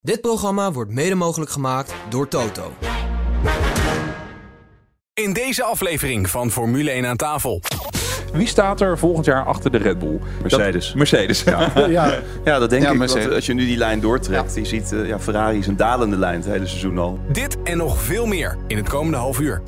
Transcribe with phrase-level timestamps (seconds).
[0.00, 2.72] Dit programma wordt mede mogelijk gemaakt door Toto.
[5.14, 7.62] In deze aflevering van Formule 1 aan tafel.
[8.32, 10.18] Wie staat er volgend jaar achter de Red Bull?
[10.42, 10.86] Mercedes.
[10.86, 11.42] Dat- Mercedes.
[11.42, 11.72] Ja.
[11.88, 12.98] Ja, ja dat denk Ja, ik.
[12.98, 13.22] Mercedes.
[13.24, 16.16] Want als je nu die lijn doortrekt, je ziet eh, ja, Ferrari is een dalende
[16.16, 17.18] lijn het hele seizoen al.
[17.32, 19.62] Dit en nog veel meer in het komende half uur.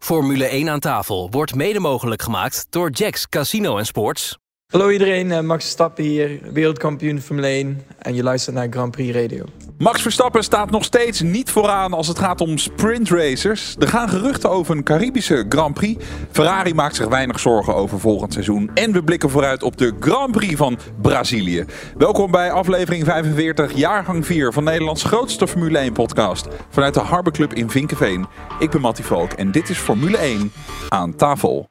[0.00, 4.38] Formule 1 aan tafel wordt mede mogelijk gemaakt door Jacks Casino en Sports.
[4.72, 9.16] Hallo iedereen, eh, Max Verstappen hier, wereldkampioen Formule 1 en je luistert naar Grand Prix
[9.16, 9.44] Radio.
[9.78, 13.76] Max Verstappen staat nog steeds niet vooraan als het gaat om sprintracers.
[13.78, 16.04] Er gaan geruchten over een Caribische Grand Prix.
[16.30, 18.70] Ferrari maakt zich weinig zorgen over volgend seizoen.
[18.74, 21.64] En we blikken vooruit op de Grand Prix van Brazilië.
[21.96, 26.48] Welkom bij aflevering 45, jaargang 4 van Nederlands grootste Formule 1 podcast.
[26.70, 28.26] Vanuit de Harbor Club in Vinkenveen.
[28.58, 30.52] Ik ben Mattie Valk en dit is Formule 1
[30.88, 31.68] aan tafel.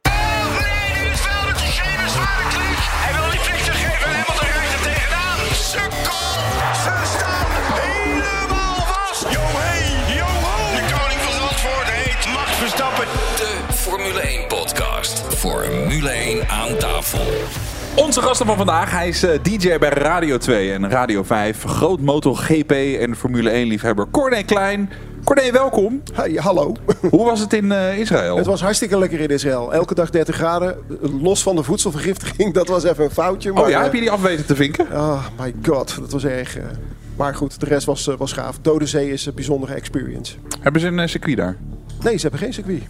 [16.48, 17.20] Aan tafel.
[17.96, 21.64] Onze gasten van vandaag, hij is eh, DJ bij Radio 2 en Radio 5.
[21.64, 24.90] Groot MotoGP en Formule 1 liefhebber Corné Klein.
[25.24, 26.02] Corné, welkom.
[26.14, 26.76] Hey, hallo.
[27.12, 28.38] Hoe was het in eh, Israël?
[28.38, 29.74] Het was hartstikke lekker in Israël.
[29.74, 30.78] Elke dag 30 graden.
[31.22, 32.54] Los van de voedselvergiftiging.
[32.60, 33.52] Dat was even een foutje.
[33.52, 34.88] Maar, oh ja, eh, heb je die afweten te vinken?
[34.92, 36.58] Oh my god, dat was erg.
[36.58, 36.64] eh.
[37.16, 38.58] maar goed, de rest was, eh, was gaaf.
[38.62, 40.34] Dode Zee is een bijzondere experience.
[40.62, 41.58] Hebben ze een eh, circuit daar?
[42.04, 42.84] Nee, ze hebben geen circuit.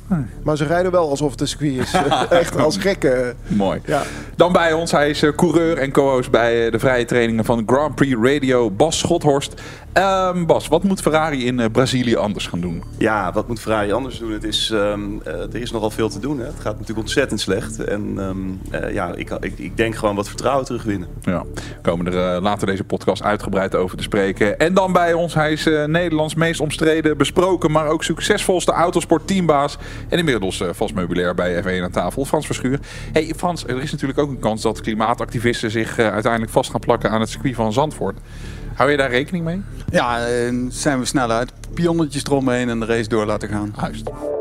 [0.44, 1.94] Maar ze rijden wel alsof het een circuit is.
[2.30, 3.36] Echt als gekken.
[3.48, 3.82] Mooi.
[3.86, 4.04] Ja.
[4.36, 7.64] Dan bij ons, hij is eh, coureur en co-host bij eh, de vrije trainingen van
[7.66, 9.62] Grand Prix Radio, Bas Schothorst.
[9.98, 12.84] Ehm, Bas, wat moet Ferrari in eh, Brazilië anders gaan doen?
[12.98, 14.32] Ja, wat moet Ferrari anders doen?
[14.32, 16.40] Het is, ehm, eh, er is nogal veel te doen.
[16.40, 16.46] Hè.
[16.46, 17.84] Het gaat natuurlijk ontzettend slecht.
[17.84, 21.08] En ehm, eh, ja, ik, ik, ik denk gewoon wat vertrouwen terugwinnen.
[21.22, 21.44] Ja,
[21.82, 24.60] komen er later deze podcast uitgebreid over te spreken.
[24.60, 28.74] En dan bij ons, hij is Nederlands meest omstreden, besproken, maar ook succesvolste
[29.08, 29.78] autosportteambaas.
[30.10, 32.80] En inmiddels eh, vast meubilair bij F1 aan tafel, Frans Verschuur.
[33.14, 36.80] hey, Frans, er is natuurlijk ook een kans dat klimaatactivisten zich eh, uiteindelijk vast gaan
[36.80, 38.18] plakken aan het circuit van Zandvoort.
[38.74, 39.62] Hou je daar rekening mee?
[39.92, 41.52] Ja, eh, zijn we snel uit.
[41.74, 43.74] Pionnetjes eromheen en de race door laten gaan.
[43.82, 44.37] Juist.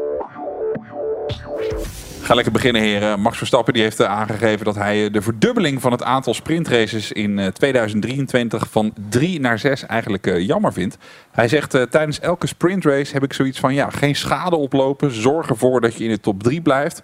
[2.26, 3.20] Ga lekker beginnen, heren.
[3.20, 7.12] Max Verstappen die heeft eh, aangegeven dat hij eh, de verdubbeling van het aantal sprintraces
[7.12, 10.96] in eh, 2023 van 3 naar 6 eigenlijk eh, jammer vindt.
[11.30, 15.10] Hij zegt eh, tijdens elke sprintrace heb ik zoiets van ja, geen schade oplopen.
[15.10, 17.02] Zorg ervoor dat je in de top 3 blijft.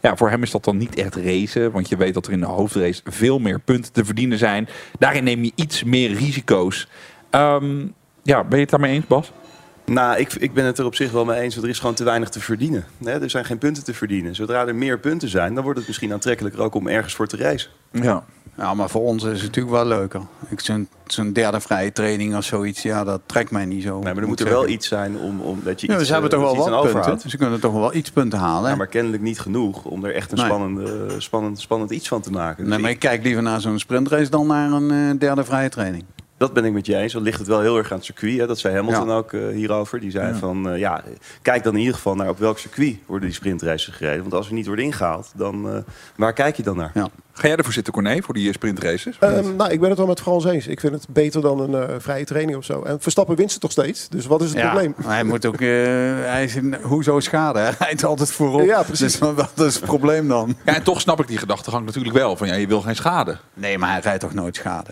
[0.00, 2.40] Ja, voor hem is dat dan niet echt racen, want je weet dat er in
[2.40, 4.68] de hoofdrace veel meer punten te verdienen zijn.
[4.98, 6.88] Daarin neem je iets meer risico's.
[7.30, 7.86] Ehm,
[8.22, 9.32] ja, ben je het daarmee eens, Bas?
[9.86, 11.54] Nou, ik, ik ben het er op zich wel mee eens.
[11.54, 12.84] want Er is gewoon te weinig te verdienen.
[13.04, 14.34] Er zijn geen punten te verdienen.
[14.34, 17.36] Zodra er meer punten zijn, dan wordt het misschien aantrekkelijker ook om ergens voor te
[17.36, 17.70] racen.
[17.90, 18.24] Ja.
[18.56, 20.20] Ja, maar voor ons is het natuurlijk wel leuker.
[20.48, 20.60] Ik
[21.06, 23.98] Zo'n derde vrije training of zoiets, ja, dat trekt mij niet zo.
[24.00, 26.12] Nee, maar er moet er wel iets zijn om, om dat je Ja, iets, ze
[26.12, 26.90] hebben eh, toch wel wat punten.
[26.90, 27.24] overhoudt.
[27.28, 28.70] Ze kunnen toch wel iets punten halen.
[28.70, 30.46] Ja, maar kennelijk niet genoeg om er echt een Nee.
[30.46, 32.64] spannende, spannend, spannend iets van te maken.
[32.64, 35.68] Dus Nee, maar ik kijk liever naar zo'n sprintrace dan naar een eh, derde vrije
[35.68, 36.04] training.
[36.36, 37.12] Dat ben ik met je eens.
[37.12, 38.38] Dan ligt het wel heel erg aan het circuit.
[38.38, 38.46] Hè.
[38.46, 39.14] Dat zei Hamilton Ja.
[39.14, 40.00] ook eh, hierover.
[40.00, 41.02] Die zei van, eh, ja,
[41.42, 44.20] kijk dan in ieder geval naar op welk circuit worden die sprintraces gereden.
[44.20, 45.78] Want als er niet wordt ingehaald, dan eh,
[46.16, 46.90] waar kijk je dan naar?
[46.94, 47.08] Ja.
[47.32, 49.16] Ga jij ervoor zitten, Corné, voor die sprintraces?
[49.20, 50.66] Ehm, nou, ik ben het wel met Frans eens.
[50.66, 52.82] Ik vind het beter dan een eh, vrije training of zo.
[52.82, 54.08] En Verstappen winst het toch steeds.
[54.08, 54.94] Dus wat is het Ja, probleem?
[54.96, 55.68] maar hij moet ook, eh,
[56.24, 57.58] hij is in, hoezo schade?
[57.58, 58.66] Hij rijdt altijd voorop.
[58.66, 59.18] Ja, precies.
[59.18, 60.56] Dus wat is het probleem dan?
[60.64, 62.36] Ja, en toch snap ik die gedachtegang natuurlijk wel.
[62.36, 63.36] Van ja, je wil geen schade.
[63.54, 64.90] Nee, maar hij rijdt toch nooit schade?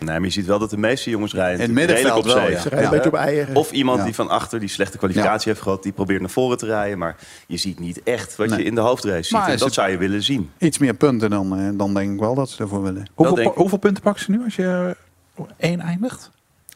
[0.00, 2.50] Nee, maar je ziet wel dat de meeste jongens rijden redelijk middenveld op wel, zee.
[2.50, 2.60] ja.
[2.60, 3.56] Ze rijden een beetje op eieren.
[3.56, 4.04] Of iemand Ja.
[4.04, 6.98] die van achter die slechte kwalificatie heeft gehad, die probeert naar voren te rijden.
[6.98, 7.16] Maar
[7.46, 8.58] je ziet niet echt wat Nee.
[8.58, 9.32] je in de hoofdrace ziet.
[9.32, 10.50] Maar En is dat zou je willen zien.
[10.58, 13.08] Iets meer punten dan, eh, dan denk ik wel dat ze ervoor willen.
[13.14, 14.96] Hoeveel, punten pakken ze nu als je
[15.36, 16.30] eh, één eindigt?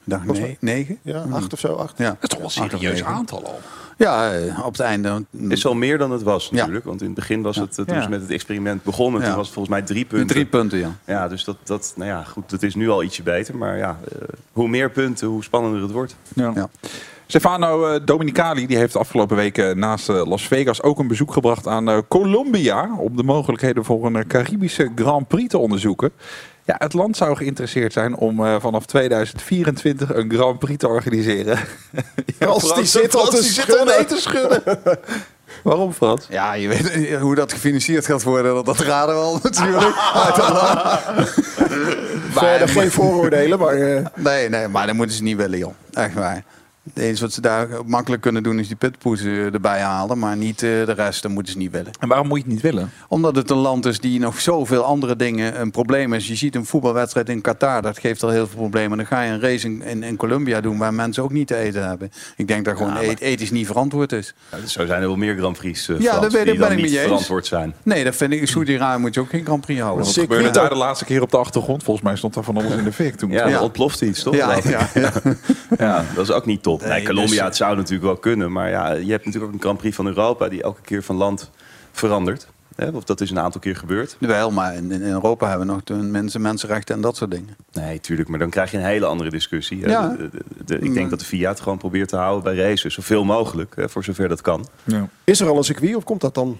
[0.06, 0.98] Dag nee, negen?
[1.02, 1.98] Ja, acht of zo, acht.
[1.98, 2.04] Ja.
[2.04, 3.60] Dat is toch wel een serieus aantal al.
[3.98, 5.08] Ja, eh, op het einde.
[5.40, 6.56] Het is al meer dan het was Ja.
[6.56, 6.84] natuurlijk.
[6.84, 8.02] Want in het begin was het, eh, toen Ja.
[8.02, 9.26] ze met het experiment begonnen, Ja.
[9.26, 10.26] toen was het volgens mij drie punten.
[10.26, 10.90] Drie punten, ja.
[11.04, 13.56] Ja, dus dat, dat, nou ja, goed, dat is nu al ietsje beter.
[13.56, 14.18] Maar ja, eh,
[14.52, 16.16] hoe meer punten, hoe spannender het wordt.
[16.34, 16.52] Ja.
[16.54, 16.68] Ja.
[17.26, 22.08] Stefano Dominicali die heeft de afgelopen weken naast Las Vegas ook een bezoek gebracht aan
[22.08, 22.90] Colombia.
[22.98, 26.10] Om de mogelijkheden voor een Caribische Grand Prix te onderzoeken.
[26.66, 31.58] Ja, het land zou geïnteresseerd zijn om eh, vanaf 2024 een Grand Prix te organiseren.
[32.38, 34.62] ja, Frans, die zit al te te schudden.
[35.62, 36.26] Waarom Frans?
[36.28, 38.54] Ja, je weet eh, hoe dat gefinancierd gaat worden.
[38.54, 39.94] Dat, dat raden we al natuurlijk.
[42.30, 43.74] Verder geen vooroordelen, maar...
[43.74, 45.74] eh, nee, nee, maar dat moeten ze niet willen, joh.
[45.92, 46.44] Echt waar.
[46.92, 50.18] Het enige wat ze daar makkelijk kunnen doen is die pitpoes erbij halen.
[50.18, 51.92] Maar niet eh, de rest, dat moeten ze niet willen.
[52.00, 52.90] En waarom moet je het niet willen?
[53.08, 56.28] Omdat het een land is die nog zoveel andere dingen een probleem is.
[56.28, 58.96] Je ziet een voetbalwedstrijd in Qatar, dat geeft al heel veel problemen.
[58.96, 61.56] Dan ga je een race in, in, in Colombia doen waar mensen ook niet te
[61.56, 62.10] eten hebben.
[62.36, 64.34] Ik denk dat gewoon Ja, maar- et- ethisch niet verantwoord is.
[64.52, 66.46] Ja, dus zo zijn er wel meer Grand Prix eh, Ja, Frans, dat weet ik,
[66.50, 67.08] die ben dan ik met niet je eens.
[67.08, 67.74] verantwoord zijn.
[67.82, 68.48] Nee, dat vind ik.
[68.48, 70.04] Saudi-Arabië moet je ook geen Grand Prix houden.
[70.04, 71.82] Wat Sick gebeurde daar de laatste keer op de achtergrond?
[71.82, 73.30] Volgens mij stond daar van alles in de fik toen.
[73.30, 73.60] Ja, Ja.
[73.62, 74.34] ontploft iets, toch?
[74.34, 74.70] Ja, geloof ik?
[74.94, 75.34] ja, ja.
[75.86, 76.73] Ja, dat is ook niet top.
[76.80, 78.52] Nee, Nee, Colombia, dus- het zou natuurlijk wel kunnen.
[78.52, 80.48] Maar ja, je hebt natuurlijk ook een Grand Prix van Europa...
[80.48, 81.50] die elke keer van land
[81.92, 82.48] verandert.
[82.76, 82.88] Hè?
[82.88, 84.16] Of dat is een aantal keer gebeurd.
[84.20, 87.56] Wel, maar in, in Europa hebben we nog de mensen, mensenrechten en dat soort dingen.
[87.72, 88.28] Nee, tuurlijk.
[88.28, 89.82] Maar dan krijg je een hele andere discussie.
[89.82, 89.90] hè.
[89.90, 90.08] Ja.
[90.08, 92.94] De- de- de- ik denk dat de FIA het gewoon probeert te houden bij races.
[92.94, 94.66] Zoveel mogelijk, hè, voor zover dat kan.
[94.84, 96.58] Ja, Is er al een circuit of komt dat dan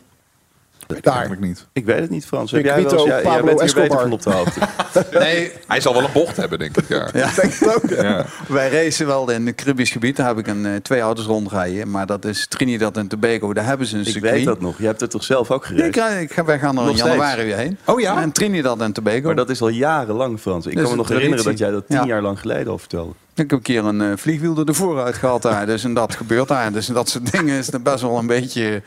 [0.86, 1.12] daar?
[1.12, 1.66] eigenlijk niet.
[1.72, 2.50] Ik weet het niet, Frans.
[2.50, 4.60] Heb Ik jij, wel jij, jij bent hier beter van op de hoogte.
[5.18, 6.88] Nee, Hij zal wel een bocht hebben, denk ik.
[6.88, 7.08] Ja.
[7.14, 7.30] ja.
[7.40, 7.90] Denk ik ook.
[7.90, 8.24] Ja.
[8.48, 10.16] Wij racen wel in het Caribisch gebied.
[10.16, 11.90] Daar heb ik een, eh, twee auto's rondrijden.
[11.90, 13.52] Maar dat is Trinidad en Tobago.
[13.52, 14.32] Daar hebben ze een Ik circuit.
[14.32, 14.78] weet dat nog.
[14.78, 15.86] Je hebt het toch zelf ook gereden?
[15.86, 17.08] ik, ga- ik ga, wij gaan er Nog in steeds?
[17.10, 17.78] januari weer heen.
[17.84, 18.22] Oh ja?
[18.22, 19.20] En Trinidad en Tobago.
[19.26, 20.66] Maar dat is al jarenlang, Frans.
[20.66, 22.04] Ik Dat kan me nog herinneren dat jij dat tien Ja.
[22.06, 23.12] jaar lang geleden al vertelde.
[23.36, 25.66] Ik heb een keer een eh, vliegwiel er de vooruit gehad daar.
[25.66, 26.72] Dus en dat gebeurt daar.
[26.72, 28.82] Dus dat soort dingen is best wel een beetje...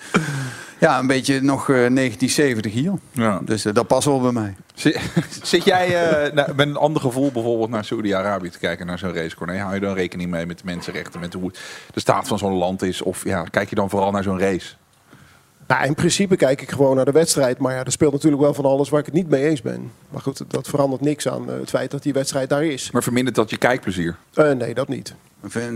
[0.80, 2.94] Ja, een beetje nog eh, 1970 hier.
[3.12, 3.40] Ja.
[3.44, 4.56] Dus eh, dat past wel bij mij.
[4.74, 5.00] Zit,
[5.44, 9.14] zit jij eh, nou, met een ander gevoel bijvoorbeeld naar Saudi-Arabië te kijken, naar zo'n
[9.14, 9.58] race, Corné?
[9.58, 11.52] Hou je dan rekening mee met de mensenrechten, met hoe
[11.94, 13.02] de staat van zo'n land is?
[13.02, 14.76] Of ja, kijk je dan vooral naar zo'n race?
[15.68, 17.58] Nou, in principe kijk ik gewoon naar de wedstrijd.
[17.58, 19.92] Maar ja, er speelt natuurlijk wel van alles waar ik het niet mee eens ben.
[20.10, 22.92] Maar goed, dat verandert niks aan eh, het feit dat die wedstrijd daar is.
[22.92, 24.16] Maar vermindert dat je kijkplezier?
[24.34, 25.16] Eh, nee, dat niet.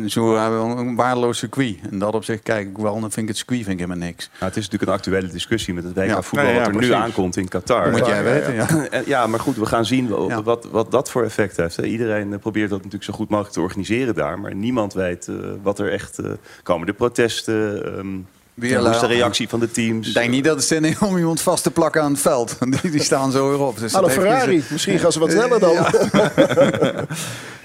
[0.07, 1.75] Zo hebben we een waardeloos circuit.
[1.91, 2.91] En dat op zich kijk ik wel.
[2.99, 4.29] Dan vind ik het circuit vind ik helemaal niks.
[4.31, 6.21] Nou, het is natuurlijk een actuele discussie met het WK Ja.
[6.21, 7.91] voetbal Ja, ja, wat er nu aankomt in Qatar.
[7.91, 9.27] Moet jij ja, weten, ja.
[9.31, 10.43] maar goed, we gaan zien wat, Ja.
[10.43, 11.77] wat, wat dat voor effect heeft.
[11.77, 14.39] Iedereen eh, probeert dat natuurlijk zo goed mogelijk te organiseren daar.
[14.39, 16.19] Maar niemand weet eh, wat er echt...
[16.19, 16.31] eh
[16.63, 17.85] komen de protesten?
[17.97, 18.07] ehm
[18.53, 20.07] Weer is de reactie van de teams?
[20.07, 22.57] Ik denk niet dat het zin is om iemand vast te plakken aan het veld.
[22.81, 23.79] Die, die staan zo weer op.
[23.79, 24.63] Dus heeft geen Ferrari.
[24.69, 25.75] Misschien gaan ze wat sneller dan.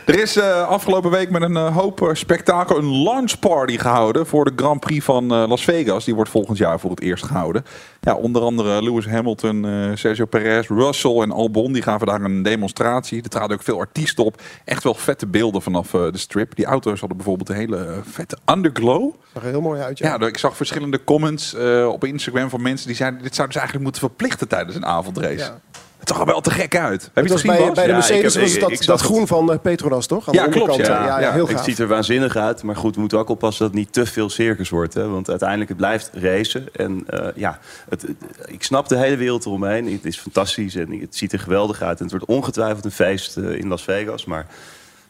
[0.06, 4.26] Er is eh, afgelopen week met een eh, hoop eh, spektakel een launch party gehouden
[4.26, 6.04] voor de Grand Prix van Las Vegas.
[6.04, 7.64] Die wordt volgend jaar voor het eerst gehouden.
[8.00, 11.72] Ja, onder andere Lewis Hamilton, Sergio Perez, Russell en Albon.
[11.72, 13.22] Die gaven daar een demonstratie.
[13.22, 14.42] Er traden ook veel artiesten op.
[14.64, 16.56] Echt wel vette beelden vanaf de strip.
[16.56, 19.12] Die auto's hadden bijvoorbeeld een hele vette underglow.
[19.32, 20.16] Zag er heel mooi uit, ja.
[20.20, 21.56] Ja, ik zag verschillende comments
[21.88, 23.22] op Instagram van mensen die zeiden...
[23.22, 25.36] dit zouden ze eigenlijk moeten verplichten tijdens een avondrace.
[25.36, 25.60] Ja.
[25.98, 27.02] Het zag er wel te gek uit.
[27.02, 27.74] Heb je Het het gezien, bij, Bas?
[27.74, 29.08] bij de Ja, ik Mercedes heb- was ik- het ik dat, dat het.
[29.10, 30.28] groen van eh, Petronas, toch?
[30.28, 30.98] Aan Ja, de klopt, onderkant.
[31.00, 31.06] ja.
[31.06, 31.64] ja, Ja, heel Het gaaf.
[31.64, 34.30] ziet er waanzinnig uit, maar goed, we moeten ook oppassen dat het niet te veel
[34.30, 34.94] circus wordt.
[34.94, 35.08] Hè?
[35.08, 36.68] Want uiteindelijk het blijft racen.
[36.74, 37.58] En eh, ja,
[37.88, 38.16] het, het-
[38.46, 39.92] ik snap de hele wereld eromheen.
[39.92, 41.96] Het is fantastisch en het ziet er geweldig uit.
[41.98, 44.24] En het wordt ongetwijfeld een feest eh, in Las Vegas.
[44.24, 44.46] Maar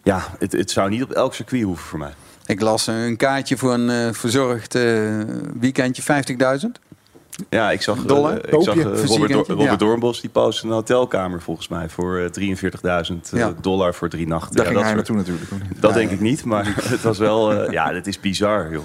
[0.02, 2.12] ja, het, het zou niet op elk circuit hoeven voor mij.
[2.46, 4.82] Ik las een kaartje voor een eh, verzorgd eh,
[5.60, 6.85] weekendje 50.000.
[7.50, 9.76] Ja, ik zag, eh, ik zag eh, Robert, verzekering, Dor- Robert ja.
[9.76, 13.54] Doornbos, die postte een hotelkamer volgens mij voor eh, 43.000 eh, Ja.
[13.60, 14.56] dollar voor drie nachten.
[14.56, 15.80] Daar Ja, ging dat hij soort- naartoe natuurlijk.
[15.80, 18.72] Dat denk ik niet, maar het was wel, ja, dat is bizar.
[18.72, 18.84] Joh.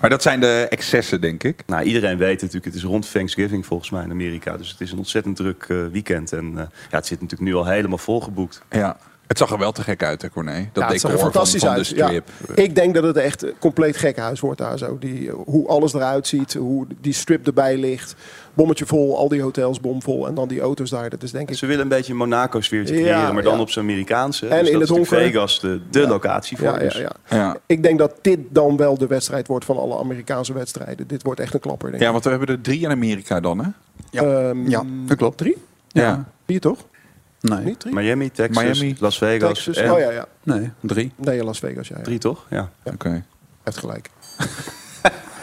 [0.00, 1.62] Maar dat zijn de excessen, denk ik.
[1.66, 4.56] Nou, iedereen weet natuurlijk, het is rond Thanksgiving volgens mij in Amerika.
[4.56, 6.32] Dus het is een ontzettend druk weekend.
[6.32, 8.62] En ja, het zit natuurlijk nu al helemaal volgeboekt.
[8.70, 8.96] Ja.
[9.28, 10.68] Het zag er wel te gek uit, hè, Corné?
[10.72, 11.88] Dat Ja, het zag er van, fantastisch de uit.
[11.88, 12.06] Ja.
[12.06, 12.28] strip.
[12.54, 14.98] Ik denk dat het echt een compleet gekkenhuis wordt daar zo.
[14.98, 18.14] Die, eh, hoe alles eruit ziet, hoe die strip erbij ligt.
[18.54, 20.26] Bommetje vol, al die hotels bomvol.
[20.26, 21.10] En dan die auto's daar.
[21.10, 21.56] Dat is denk ik...
[21.56, 23.60] Ze willen een beetje een Monaco-sfeertje Ja, creëren, maar dan ja.
[23.60, 24.46] op zijn Amerikaanse.
[24.46, 25.08] En dus in dat het is.
[25.08, 26.66] Vegas de, de locatie voor.
[26.66, 27.12] Ja, ja, dus- ja.
[27.28, 27.56] Ja.
[27.66, 31.06] Ik denk dat dit dan wel de wedstrijd wordt van alle Amerikaanse wedstrijden.
[31.06, 32.06] Dit wordt echt een klapper, denk ik.
[32.06, 33.68] ja, want we hebben er drie in Amerika dan, hè?
[34.10, 34.22] Ja.
[34.22, 35.38] Ehm, Ja, dat klopt.
[35.38, 35.56] Drie?
[35.88, 36.24] Ja.
[36.46, 36.78] Vier toch?
[37.48, 37.94] Nee, Niet drie?
[37.94, 39.48] Miami, Texas, Miami, Las Vegas.
[39.64, 39.76] Texas.
[39.76, 40.26] en- Oh ja, ja.
[40.42, 41.12] nee, drie.
[41.16, 41.96] Nee, Las Vegas, ja.
[41.96, 42.02] ja.
[42.02, 42.46] Drie toch?
[42.50, 42.70] Ja.
[42.84, 43.24] Oké.
[43.64, 44.10] Heeft gelijk.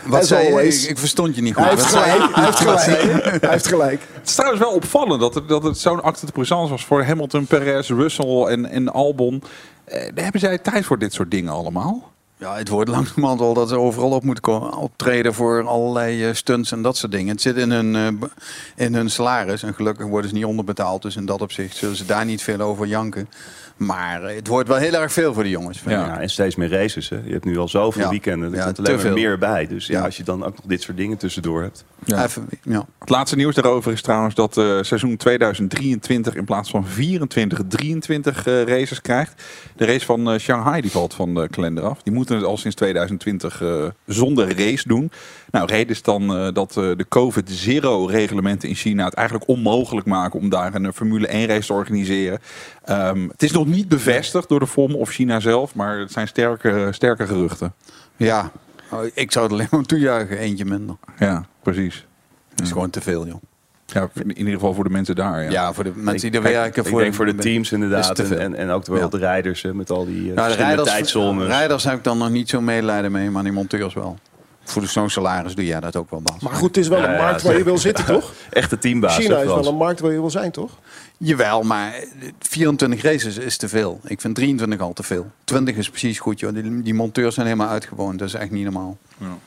[0.05, 0.67] Wat zei je?
[0.67, 1.63] Ik, ik verstond je niet goed.
[1.63, 2.11] Hij heeft Wat zei je?
[2.21, 2.35] gelijk.
[2.35, 3.41] Hij heeft gelijk.
[3.41, 4.01] Hij heeft gelijk.
[4.13, 7.03] Het is trouwens wel opvallend dat het, dat het zo'n acte de présence was voor
[7.03, 9.43] Hamilton, Perez, Russell en, en Albon.
[9.85, 12.11] Eh, daar hebben zij tijd voor dit soort dingen allemaal?
[12.37, 16.33] Ja, het wordt langzamerhand wel dat ze overal op moeten komen, optreden voor allerlei eh,
[16.33, 17.31] stunts en dat soort dingen.
[17.31, 21.01] Het zit in hun, eh, in hun salaris en gelukkig worden ze niet onderbetaald.
[21.01, 23.29] Dus in dat opzicht zullen ze daar niet veel over janken.
[23.77, 25.79] Maar eh, het wordt wel heel erg veel voor de jongens.
[25.79, 26.19] vind Ja.
[26.19, 27.09] en steeds meer races.
[27.09, 27.19] Hè.
[27.25, 28.09] Je hebt nu al zoveel Ja.
[28.09, 28.49] weekenden.
[28.51, 29.67] Er Ja, komt te alleen maar meer bij.
[29.67, 30.05] Dus ja, Ja.
[30.05, 31.85] als je dan ook nog dit soort dingen tussendoor hebt.
[32.05, 32.23] Ja.
[32.23, 32.85] Even, ja.
[32.99, 38.47] Het laatste nieuws daarover is trouwens dat eh seizoen 2023 in plaats van 24, 23
[38.47, 39.43] eh, races krijgt.
[39.75, 42.01] De race van Shanghai die valt van de kalender af.
[42.03, 45.11] Die moet moeten het al sinds 2020 eh, zonder race doen.
[45.51, 50.39] Nou, reden is dan eh, dat eh, de COVID-zero-reglementen in China het eigenlijk onmogelijk maken
[50.39, 52.39] om daar een Formule 1-race te organiseren.
[52.83, 56.27] Ehm, het is nog niet bevestigd door de FOM of China zelf, maar het zijn
[56.27, 57.73] sterke, sterke geruchten.
[58.17, 58.51] Ja,
[58.91, 60.37] Oh, ik zou het alleen maar toejuichen.
[60.37, 60.95] Eentje minder.
[61.19, 62.05] Ja, precies.
[62.49, 63.41] Dat is gewoon te veel, joh.
[63.85, 65.43] Ja, in ieder geval voor de mensen daar.
[65.43, 65.49] Ja.
[65.49, 66.83] Ja, voor de mensen die er werken.
[66.83, 68.15] ik voor denk voor de teams is inderdaad.
[68.15, 69.07] te En, en, en ook wel Ja.
[69.07, 71.47] de rijders hè, met al die uh, Nou, de verschillende rijders, tijdzones.
[71.47, 74.17] rijders heb ik dan nog niet zo medelijden mee, maar die monteurs wel.
[74.63, 76.39] Voor de zo'n salaris doe jij dat ook wel, Bas.
[76.41, 78.33] Maar goed, het is wel Ja, een ja, markt waar je wil zitten, toch?
[78.49, 79.15] Echte teambaas.
[79.15, 80.71] China is wel een markt waar je wil zijn, toch?
[81.17, 81.93] Jawel, maar
[82.39, 83.99] 24 races is te veel.
[84.03, 85.31] Ik vind 23 al te veel.
[85.43, 86.53] 20 is precies goed, joh.
[86.53, 88.19] Die, die monteurs zijn helemaal uitgewoond.
[88.19, 88.97] Dat is echt niet normaal.
[89.17, 89.37] Ja,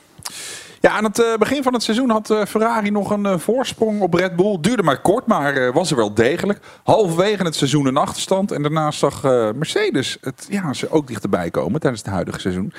[0.81, 4.15] aan het eh, begin van het seizoen had eh, Ferrari nog een eh, voorsprong op
[4.15, 4.59] Red Bull.
[4.61, 6.61] Duurde maar kort, maar was er wel degelijk.
[6.85, 8.53] Halverwege het seizoen een achterstand.
[8.53, 9.23] En daarnaast zag
[9.55, 12.73] Mercedes het, ja, ze ook dichterbij komen tijdens het huidige seizoen.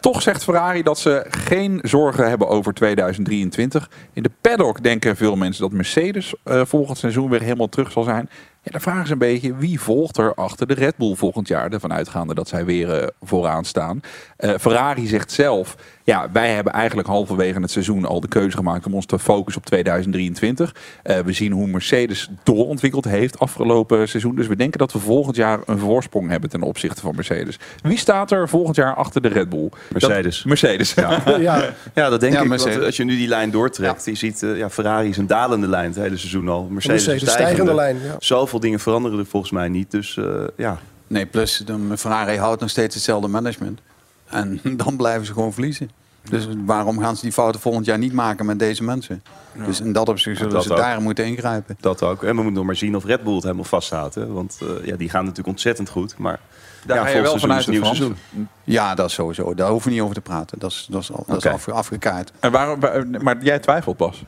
[0.00, 3.90] Toch zegt Ferrari dat ze geen zorgen hebben over 2023.
[4.12, 8.28] In de paddock denken veel mensen dat Mercedes volgend seizoen weer helemaal terug zal zijn.
[8.62, 11.72] Ja, dan vragen ze een beetje wie volgt er achter de Red Bull volgend jaar.
[11.72, 14.00] Ervan uitgaande dat zij weer eh, vooraan staan.
[14.36, 18.86] Eh, Ferrari zegt zelf, ja, wij hebben eigenlijk halverwege het seizoen al de keuze gemaakt
[18.86, 20.74] om ons te focussen op 2023.
[21.02, 24.34] Eh, we zien hoe Mercedes doorontwikkeld heeft afgelopen seizoen.
[24.36, 27.58] Dus we denken dat we volgend jaar een voorsprong hebben ten opzichte van Mercedes.
[27.82, 29.68] Wie staat er volgend jaar achter de Red Bull?
[29.92, 30.36] Mercedes.
[30.36, 30.94] Dat- Mercedes.
[30.98, 31.22] Ja.
[31.38, 32.48] ja, Ja, dat denk Ja, ik.
[32.48, 32.84] Mercedes.
[32.84, 35.96] Als je nu die lijn doortrekt, je ziet ja, Ferrari is een dalende lijn het
[35.96, 36.68] hele seizoen al.
[36.70, 37.54] Mercedes, Mercedes een stijgende.
[37.72, 37.96] stijgende lijn.
[38.12, 38.16] Ja.
[38.48, 39.90] Zoveel dingen veranderen er volgens mij niet.
[39.90, 40.24] Dus eh,
[40.56, 43.80] ja, Nee, plus de Ferrari houdt nog steeds hetzelfde management.
[44.26, 45.90] En dan blijven ze gewoon verliezen.
[46.30, 49.22] Dus waarom gaan ze die fouten volgend jaar niet maken met deze mensen?
[49.66, 50.76] Dus in dat opzicht zullen Dat ze ook.
[50.78, 51.76] daar moeten ingrijpen.
[51.80, 52.22] dat ook.
[52.22, 54.14] En we moeten nog maar zien of Red Bull het helemaal vasthoudt.
[54.14, 54.26] Hè?
[54.26, 56.18] Want eh, ja, die gaan natuurlijk ontzettend goed.
[56.18, 56.40] Maar
[56.86, 57.96] Daar ja, ga je wel vanuit nieuw Frans.
[57.96, 58.18] seizoen.
[58.64, 59.54] Ja, dat is sowieso.
[59.54, 60.58] Daar hoeven we niet over te praten.
[60.58, 61.48] Dat is, dat is, al, dat Oké.
[61.48, 62.32] is af, afgekaart.
[62.40, 62.78] En waarom,
[63.22, 64.24] maar jij twijfelt pas.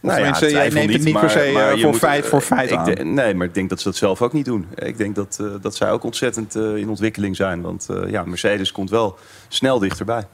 [0.00, 2.70] Nou ja, jij neemt het niet per se, eh, maar voor moet- feit voor feit
[2.70, 2.84] ik aan.
[2.84, 4.66] de- nee, maar ik denk dat ze dat zelf ook niet doen.
[4.74, 7.60] Ik denk dat, eh, dat zij ook ontzettend eh, in ontwikkeling zijn.
[7.60, 10.26] Want eh, ja, Mercedes komt wel snel dichterbij.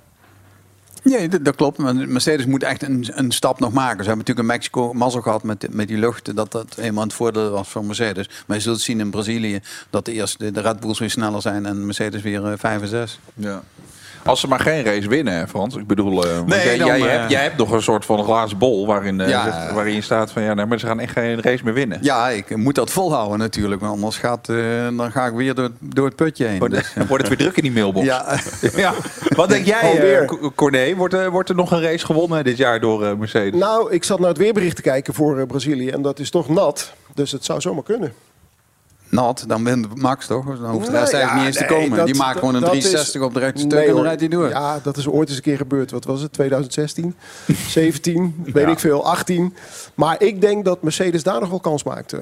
[1.03, 1.79] Ja, dat, dat klopt.
[1.79, 4.05] Maar Mercedes moet echt een, een stap nog maken.
[4.05, 6.37] Ze hebben natuurlijk in Mexico mazzel gehad met, met die lucht.
[6.37, 8.29] Dat dat helemaal het voordeel was voor Mercedes.
[8.47, 11.67] Maar je zult zien in Brazilië dat de eerste de Red Bulls weer sneller zijn
[11.67, 13.21] en Mercedes weer eh, 5 en 6.
[13.35, 13.63] Ja.
[14.25, 15.77] Als ze maar geen race winnen, hè, Frans.
[15.77, 18.25] Ik bedoel, eh, Nee, jij, dan, jij, eh, hebt, jij hebt nog een soort van
[18.25, 19.45] glazen bol waarin, eh, Ja.
[19.45, 21.99] zegt- waarin je staat van ja, nee, maar ze gaan echt geen race meer winnen.
[22.03, 23.81] Ja, ik moet dat volhouden natuurlijk.
[23.81, 24.57] Want anders gaat, eh,
[24.97, 26.59] dan ga ik weer door, door het putje heen.
[26.59, 28.07] Wordt, Dus, het- wordt het weer druk in die mailbox.
[28.07, 28.39] ja,
[28.77, 28.95] Ja.
[29.37, 30.95] Wat denk jij, Corné?
[30.95, 33.61] Wordt, er- wordt er nog een race gewonnen dit jaar door Mercedes?
[33.61, 36.93] Nou, ik zat naar het weerbericht te kijken voor Brazilië en dat is toch nat.
[37.15, 38.13] Dus het zou zomaar kunnen.
[39.11, 40.45] Nat, dan wint Max toch?
[40.61, 41.97] Dan hoeft de rest eigenlijk ja, niet eens te komen.
[41.97, 44.03] dat- Die maakt gewoon een dat is- 360 op de rechte stuk Nee, en dan
[44.03, 44.49] rijdt hij door.
[44.49, 45.91] Ja, dat is ooit eens een keer gebeurd.
[45.91, 46.33] Wat was het?
[46.33, 47.15] 2016,
[47.69, 49.55] 17, weet ik veel, 18.
[49.95, 52.13] Maar ik denk dat Mercedes daar nog wel kans maakt.
[52.13, 52.21] eh.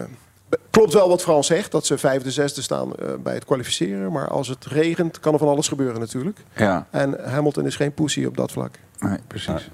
[0.70, 4.12] Klopt wel wat Frans zegt, dat ze vijfde, zesde staan eh, bij het kwalificeren.
[4.12, 6.38] Maar als het regent, kan er van alles gebeuren natuurlijk.
[6.56, 8.74] Ja, En Hamilton is geen pussy op dat vlak.
[8.98, 9.70] nee, precies.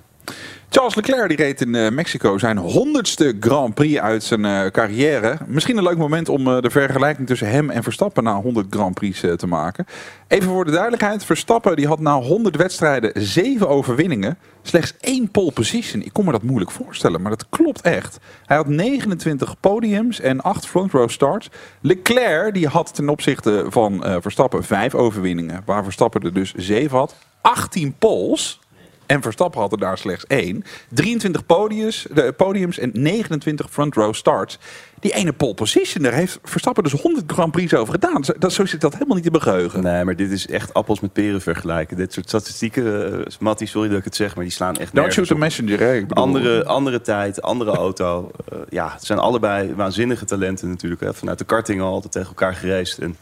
[0.75, 5.38] Charles Leclerc die reed in eh, Mexico zijn honderdste Grand Prix uit zijn eh, carrière.
[5.47, 8.95] Misschien een leuk moment om eh, de vergelijking tussen hem en Verstappen na 100 Grand
[8.95, 9.87] Prix te maken.
[10.29, 11.25] Even voor de duidelijkheid.
[11.25, 14.38] Verstappen die had na 100 wedstrijden 7 overwinningen.
[14.62, 16.02] Slechts één pole position.
[16.02, 18.19] Ik kon me dat moeilijk voorstellen, maar dat klopt echt.
[18.47, 21.50] Hij had 29 podiums en 8 front row starts.
[21.81, 25.62] Leclerc die had ten opzichte van Verstappen 5 overwinningen.
[25.64, 27.14] Waar Verstappen er dus 7 had.
[27.41, 28.61] 18 poles.
[29.06, 30.64] En Verstappen had er daar slechts één.
[30.88, 34.59] 23 podiums, de podiums en 29 front row starts.
[35.00, 38.25] Die ene pole position, daar heeft Verstappen dus 100 Grand Prix over gedaan.
[38.25, 39.82] Zo, dat, zo zit dat helemaal niet in mijn geheugen.
[39.82, 41.97] Nee, maar dit is echt appels met peren vergelijken.
[41.97, 45.12] Dit soort statistieken, uh, Mattie, sorry dat ik het zeg, maar die slaan echt Don't
[45.12, 45.78] shoot the messenger.
[45.80, 45.94] Hè?
[45.94, 48.30] Ik bedoel- Andere, andere tijd, andere auto.
[48.52, 51.00] Eh, ja, het zijn allebei waanzinnige talenten natuurlijk.
[51.00, 51.14] Hè.
[51.14, 52.99] Vanuit de karting al altijd tegen elkaar gereisd.
[52.99, 53.16] En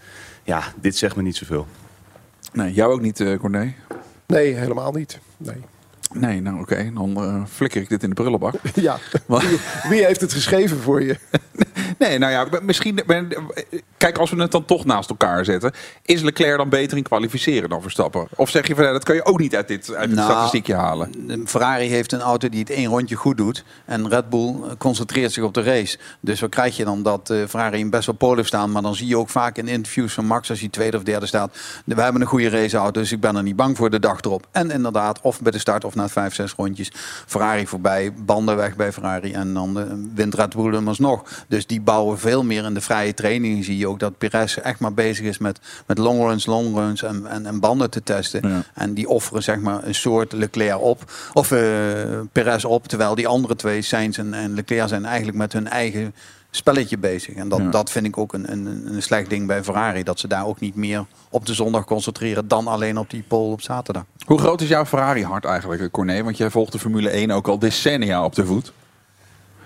[0.45, 1.67] ja, dit zegt me niet zoveel.
[2.53, 3.75] Nee, jou ook niet, eh Corné?
[4.31, 5.19] Nee, helemaal niet.
[5.37, 5.57] Nee.
[6.13, 6.91] Nee, nou oké.
[6.95, 8.55] Dan eh, flikker ik dit in de prullenbak.
[8.75, 11.17] Ja, wie, wie heeft het geschreven voor je?
[11.99, 13.01] Nee, nou ja, misschien.
[13.97, 15.73] Kijk, als we het dan toch naast elkaar zetten.
[16.03, 18.29] Is Leclerc dan beter in kwalificeren dan Verstappen?
[18.37, 20.75] Of zeg je van dat kan je ook niet uit dit, uit dit Nou, statistiekje
[20.75, 21.13] halen?
[21.47, 23.65] Ferrari heeft een auto die het één rondje goed doet.
[23.85, 25.99] En Red Bull concentreert zich op de race.
[26.21, 27.03] Dus wat krijg je dan?
[27.03, 28.73] Dat eh, Ferrari een best wel pole heeft staan.
[28.73, 31.27] Maar dan zie je ook vaak in interviews van Max, als hij tweede of derde
[31.27, 31.59] staat.
[31.85, 34.47] We hebben een goede raceauto, dus ik ben er niet bang voor de dag erop.
[34.53, 36.91] En inderdaad, of bij de start of na vijf, zes rondjes.
[37.27, 39.33] Ferrari voorbij, banden weg bij Ferrari.
[39.33, 41.45] En dan eh, wint Red Bull hem alsnog.
[41.49, 43.65] Dus die bouwen veel meer in de vrije trainingen.
[43.65, 47.03] Zie je ook dat Perez echt maar bezig is met, met long runs, long runs
[47.03, 48.49] en, en, en banden te testen.
[48.49, 48.63] Ja.
[48.75, 51.13] En die offeren zeg maar een soort Leclerc op.
[51.33, 51.59] Of eh
[52.33, 52.87] Perez op.
[52.87, 56.15] Terwijl die andere twee, Sainz en, en Leclerc, zijn eigenlijk met hun eigen
[56.51, 57.35] spelletje bezig.
[57.35, 57.69] En dat, Ja.
[57.71, 60.03] dat vind ik ook een, een, een slecht ding bij Ferrari.
[60.03, 63.53] Dat ze daar ook niet meer op de zondag concentreren dan alleen op die pole
[63.53, 64.05] op zaterdag.
[64.27, 66.23] Hoe groot is jouw Ferrari-hart eigenlijk, Corné?
[66.23, 68.73] Want jij volgt de Formule 1 ook al decennia op de voet.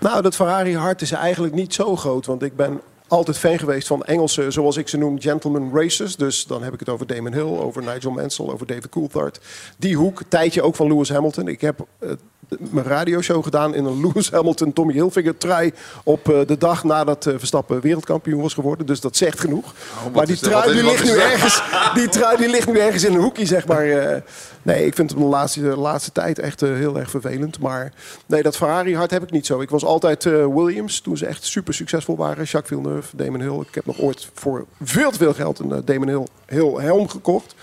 [0.00, 2.26] Nou, dat Ferrari-hart is eigenlijk niet zo groot.
[2.26, 6.16] Want ik ben altijd fan geweest van Engelse, zoals ik ze noem, gentleman racers.
[6.16, 9.40] Dus dan heb ik het over Damon Hill, over Nigel Mansell, over David Coulthard.
[9.78, 11.48] Die hoek, tijdje ook van Lewis Hamilton.
[11.48, 12.10] Ik heb eh,
[12.58, 15.72] mijn radioshow gedaan in een Lewis Hamilton, Tommy Hilfiger trui
[16.04, 18.86] op eh, de dag nadat eh, Verstappen wereldkampioen was geworden.
[18.86, 19.74] Dus dat zegt genoeg.
[20.14, 21.30] maar die trui, die ligt nu er?
[21.32, 21.62] ergens,
[21.94, 23.84] die trui die ligt nu ergens in een hoekje, zeg maar.
[23.84, 24.20] eh.
[24.62, 27.58] nee, ik vind het de laatste, de laatste tijd echt heel erg vervelend.
[27.58, 27.92] Maar
[28.26, 29.60] nee, dat Ferrari-hart heb ik niet zo.
[29.60, 32.44] Ik was altijd Williams toen ze echt super succesvol waren.
[32.44, 33.60] Jacques Villeneuve, Damon Hill.
[33.60, 37.54] Ik heb nog ooit voor veel te veel geld een Damon Hill, Hill helm gekocht.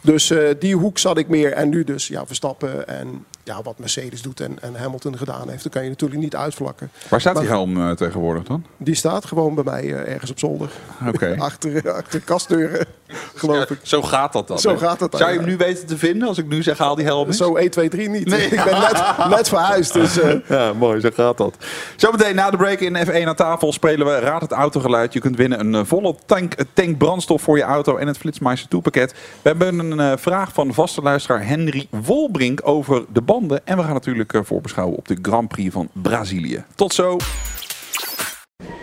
[0.00, 1.52] Dus die hoek zat ik meer.
[1.52, 5.62] En nu dus ja, Verstappen en ja, wat Mercedes doet en, en Hamilton gedaan heeft.
[5.62, 6.90] Dat kan je natuurlijk niet uitvlakken.
[7.08, 8.64] Waar staat die helm eh, tegenwoordig dan?
[8.76, 10.70] Die staat gewoon bij mij eh, ergens op zolder.
[11.06, 11.34] Oké.
[11.48, 12.86] achter, achter kastdeuren,
[13.34, 13.78] geloof ik.
[13.82, 14.58] Zo gaat dat dan.
[14.58, 16.78] Zo gaat dat dan, Zou je hem nu weten te vinden als ik nu zeg
[16.78, 17.36] haal die helm eens?
[17.36, 18.32] Zo 1, 2, 3 niet.
[18.58, 19.92] Ik ben net, net verhuisd.
[19.92, 21.56] Dus, eh, Ja, mooi, zo gaat dat.
[21.96, 25.12] Zometeen na de break in F1 aan tafel spelen we Raad het Autogeluid.
[25.12, 28.18] Je kunt winnen een eh, volle tank, eh, tank brandstof voor je auto en het
[28.18, 29.12] Flitsmeister 2 pakket.
[29.42, 33.92] We hebben een eh, vraag van vaste luisteraar Henry Wolbrink over de En we gaan
[33.92, 36.64] natuurlijk eh, voorbeschouwen op de Grand Prix van Brazilië.
[36.74, 37.16] Tot zo.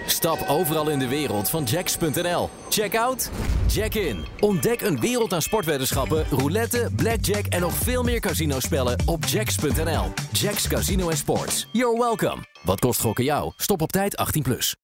[0.05, 2.49] Stap overal in de wereld van Jacks.nl.
[2.69, 3.31] Check out,
[3.67, 4.25] check in.
[4.39, 10.13] Ontdek een wereld aan sportweddenschappen, roulette, blackjack en nog veel meer casinospellen op Jacks.nl.
[10.31, 11.67] Jacks Casino en Sports.
[11.71, 12.43] You're welcome.
[12.63, 13.51] Wat kost gokken jou?
[13.57, 14.41] Stop op tijd 18+.
[14.41, 14.75] Plus.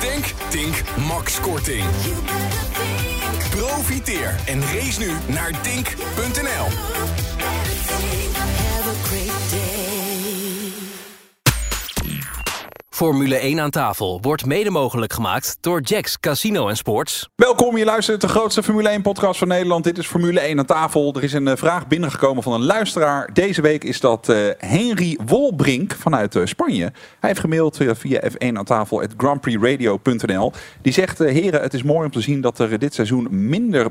[0.00, 1.84] Denk, Tink, Max Korting.
[3.50, 6.68] Profiteer en race nu naar dink.nl.
[13.00, 17.28] Formule 1 aan tafel wordt mede mogelijk gemaakt door Jacks Casino en Sports.
[17.36, 19.84] Welkom, je luistert de grootste Formule 1 podcast van Nederland.
[19.84, 21.14] Dit is Formule 1 aan tafel.
[21.14, 23.30] Er is een eh, vraag binnengekomen van een luisteraar.
[23.32, 26.84] Deze week is dat eh, Henry Wolbrink vanuit eh, Spanje.
[27.20, 30.52] Hij heeft gemaild via F1 aan tafel at grandprixradio.nl.
[30.82, 33.86] Die zegt, heren, het is mooi om te zien dat er dit seizoen minder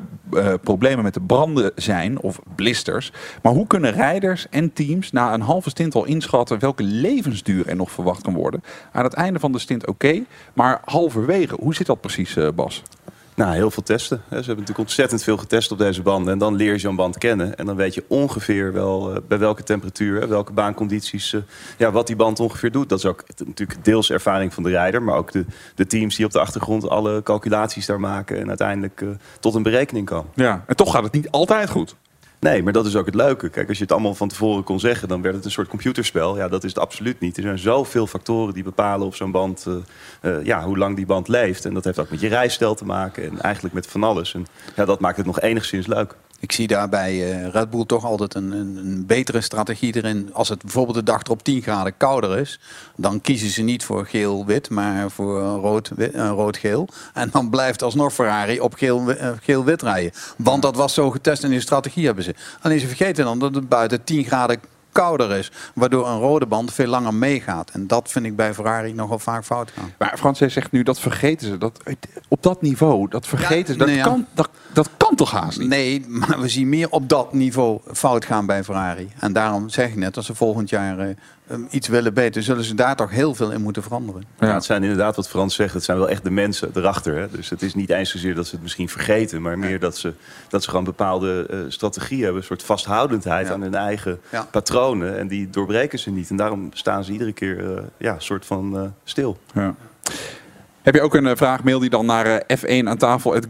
[0.63, 3.11] problemen met de branden zijn of blisters.
[3.41, 7.75] Maar hoe kunnen rijders en teams na een halve stint al inschatten welke levensduur er
[7.75, 8.63] nog verwacht kan worden?
[8.99, 12.83] Aan het einde van de stint oké, maar halverwege, hoe zit dat precies, eh, Bas?
[13.35, 14.21] Nou, heel veel testen.
[14.29, 16.33] Ze hebben natuurlijk ontzettend veel getest op deze banden.
[16.33, 17.55] En dan leer je zo'n band kennen.
[17.55, 21.41] En dan weet je ongeveer wel eh, bij welke temperatuur, welke baancondities, eh,
[21.77, 22.89] ja, wat die band ongeveer doet.
[22.89, 26.25] Dat is ook natuurlijk deels ervaring van de rijder, maar ook de, de teams die
[26.25, 29.03] op de achtergrond alle calculaties daar maken en uiteindelijk
[29.39, 30.31] tot een berekening komen.
[30.35, 31.95] Ja, en toch gaat het niet altijd goed.
[32.39, 33.49] Nee, maar dat is ook het leuke.
[33.49, 36.37] Kijk, als je het allemaal van tevoren kon zeggen, dan werd het een soort computerspel.
[36.37, 37.37] Ja, dat is het absoluut niet.
[37.37, 41.05] Er zijn zoveel factoren die bepalen op zo'n band eh, eh, ja, hoe lang die
[41.05, 41.65] band leeft.
[41.65, 44.33] En dat heeft ook met je rijstijl te maken en eigenlijk met van alles.
[44.33, 46.15] En ja, dat maakt het nog enigszins leuk.
[46.39, 50.29] Ik zie daarbij eh, Red Bull toch altijd een, een, een betere strategie erin.
[50.33, 52.59] Als het bijvoorbeeld de dag erop 10 graden kouder is,
[52.95, 56.87] dan kiezen ze niet voor geel-wit, maar voor eh, rood-geel.
[57.13, 60.11] en dan blijft alsnog Ferrari op eh, geel-wit rijden.
[60.37, 62.35] Want dat was zo getest in die strategie hebben ze.
[62.61, 64.59] Alleen ze vergeten dan dat het buiten 10 graden
[64.91, 67.69] kouder is, waardoor een rode band veel langer meegaat.
[67.69, 69.93] En dat vind ik bij Ferrari nogal vaak fout gaan.
[69.97, 71.57] Maar Frans zegt nu, dat vergeten ze.
[71.57, 71.79] Dat,
[72.27, 73.79] op dat niveau, dat vergeten ze.
[73.79, 74.03] Dat, nee, ja.
[74.03, 75.67] kan, dat, dat kan toch haast niet?
[75.67, 79.09] Nee, maar we zien meer op dat niveau fout gaan bij Ferrari.
[79.19, 81.15] En daarom zeg ik net, als ze volgend jaar eh,
[81.51, 84.23] um, iets willen beter, zullen ze daar toch heel veel in moeten veranderen.
[84.39, 84.53] Ja.
[84.53, 87.15] het zijn inderdaad wat Frans zegt, het zijn wel echt de mensen erachter.
[87.15, 87.29] Hè?
[87.31, 90.13] Dus het is niet eens zozeer dat ze het misschien vergeten, maar meer dat ze,
[90.49, 92.41] dat ze gewoon bepaalde eh, strategie hebben.
[92.41, 93.53] Een soort vasthoudendheid Ja.
[93.53, 94.47] aan hun eigen Ja.
[94.51, 95.17] patronen.
[95.17, 96.29] En die doorbreken ze niet.
[96.29, 99.37] En daarom staan ze iedere keer eh, ja, soort van eh, stil.
[99.53, 99.75] Ja.
[100.81, 101.63] Heb je ook een vraag?
[101.63, 103.47] Mail die dan naar eh, f1 aan tafel at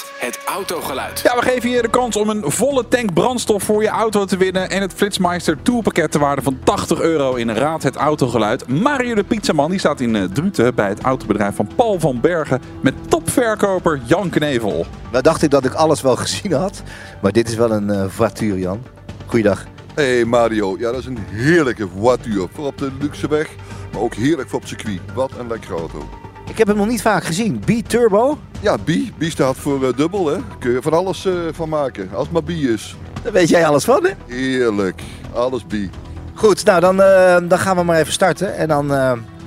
[0.00, 1.20] het autogeluid.
[1.20, 4.36] Ja, we geven je de kans om een volle tank brandstof voor je auto te
[4.36, 4.70] winnen.
[4.70, 8.68] En het Flitsmeister Tourpakket te waarde van 80 euro in Raad het Autogeluid.
[8.68, 12.60] Mario de Pizzaman die staat in eh, Druten bij het autobedrijf van Paul van Bergen.
[12.80, 14.86] Met topverkoper Jan Knevel.
[15.10, 16.82] Nou dacht ik dat ik alles wel gezien had.
[17.22, 18.82] Maar dit is wel een eh voituur, Jan.
[19.26, 19.64] Goeiedag.
[19.94, 22.48] Hey Mario, ja dat is een heerlijke voituur.
[22.52, 23.48] Voor op de luxe weg,
[23.92, 25.00] maar ook heerlijk voor op circuit.
[25.14, 26.08] Wat een lekkere auto.
[26.48, 27.58] Ik heb hem nog niet vaak gezien.
[27.58, 28.38] B-Turbo?
[28.60, 28.90] Ja, B.
[29.18, 30.36] B staat voor eh, dubbel hè.
[30.58, 32.96] Kun je van alles eh, van maken, als het maar B is.
[33.22, 34.34] Daar weet jij alles van, hè?
[34.34, 35.02] Heerlijk.
[35.32, 35.90] Alles bi.
[36.34, 38.56] Goed, nou dan, eh, dan gaan we maar even starten.
[38.56, 38.88] En dan,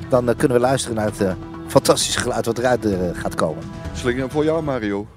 [0.09, 1.35] dan kunnen we luisteren naar het
[1.67, 3.63] fantastische geluid wat eruit gaat komen.
[3.93, 5.07] Slinger hem voor jou, Mario.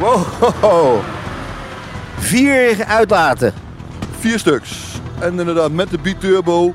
[0.00, 0.98] Wow.
[2.18, 3.52] Vier uitlaten.
[4.18, 4.87] Vier stuks.
[5.20, 6.74] En inderdaad met de biturbo.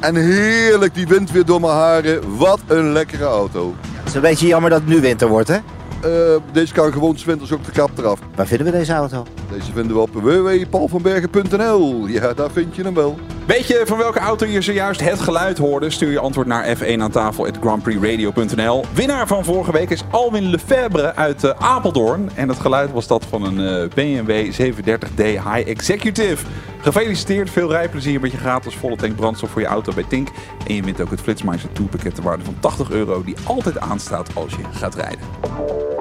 [0.00, 2.36] En heerlijk die wind weer door mijn haren.
[2.36, 3.74] Wat een lekkere auto.
[3.80, 5.58] Het is een beetje jammer dat het nu winter wordt, hè?
[6.02, 8.18] Eh, deze kan gewoon winters ook de kap eraf.
[8.34, 9.26] Waar vinden we deze auto?
[9.50, 12.06] Deze vinden we op www.paulvanbergen.nl.
[12.06, 13.18] Ja, daar vind je hem wel.
[13.46, 15.90] Weet je van welke auto je zojuist het geluid hoorde?
[15.90, 17.46] Stuur je antwoord naar F1 aan tafel.
[18.94, 22.30] Winnaar van vorige week is Alwin Lefebvre uit eh, Apeldoorn.
[22.34, 26.46] En het geluid was dat van een eh, BMW 730D High Executive.
[26.80, 30.28] Gefeliciteerd, veel rijplezier met je gratis volle tank brandstof voor je auto bij Tink.
[30.66, 34.34] En je wint ook het Flitsmeister tourpakket ter waarde van 80 euro die altijd aanstaat
[34.34, 35.93] als je gaat rijden.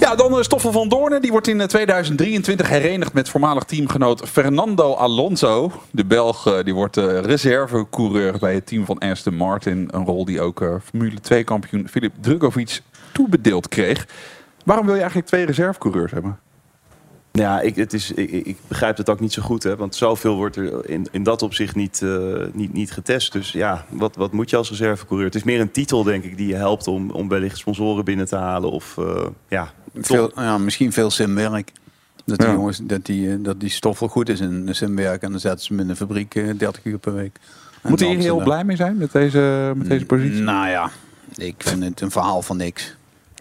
[0.00, 1.22] Ja, dan eh, Stoffel van Doornen.
[1.22, 5.72] Die wordt in eh, 2023 herenigd met voormalig teamgenoot Fernando Alonso.
[5.90, 9.88] De Belg eh, die wordt eh, reservecoureur bij het team van Aston Martin.
[9.90, 12.80] Een rol die ook eh, Formule 2-kampioen Filip Drugovic
[13.12, 14.06] toebedeeld kreeg.
[14.64, 16.38] Waarom wil je eigenlijk twee reservecoureurs hebben?
[17.38, 19.62] Ja, ik, het is, ik, ik begrijp het ook niet zo goed.
[19.62, 23.32] Hè, want zoveel wordt er in, in dat opzicht niet, eh, niet, niet getest.
[23.32, 25.26] Dus ja, wat, wat moet je als reservecoureur?
[25.26, 28.26] Het is meer een titel, denk ik, die je helpt om, om wellicht sponsoren binnen
[28.26, 28.70] te halen.
[28.70, 31.72] Of eh, ja, Veel, ja, misschien veel simwerk.
[32.24, 32.52] Dat die, Ja.
[32.54, 35.22] jongens, dat die, eh, dat die stoffel goed is in de simwerk.
[35.22, 37.38] En dan zetten ze hem in de fabriek eh, 30 uur per week.
[37.82, 40.40] En Moet hij hier heel blij mee zijn met deze, met deze positie?
[40.42, 40.90] Nou ja,
[41.36, 42.96] ik vind het een verhaal van niks.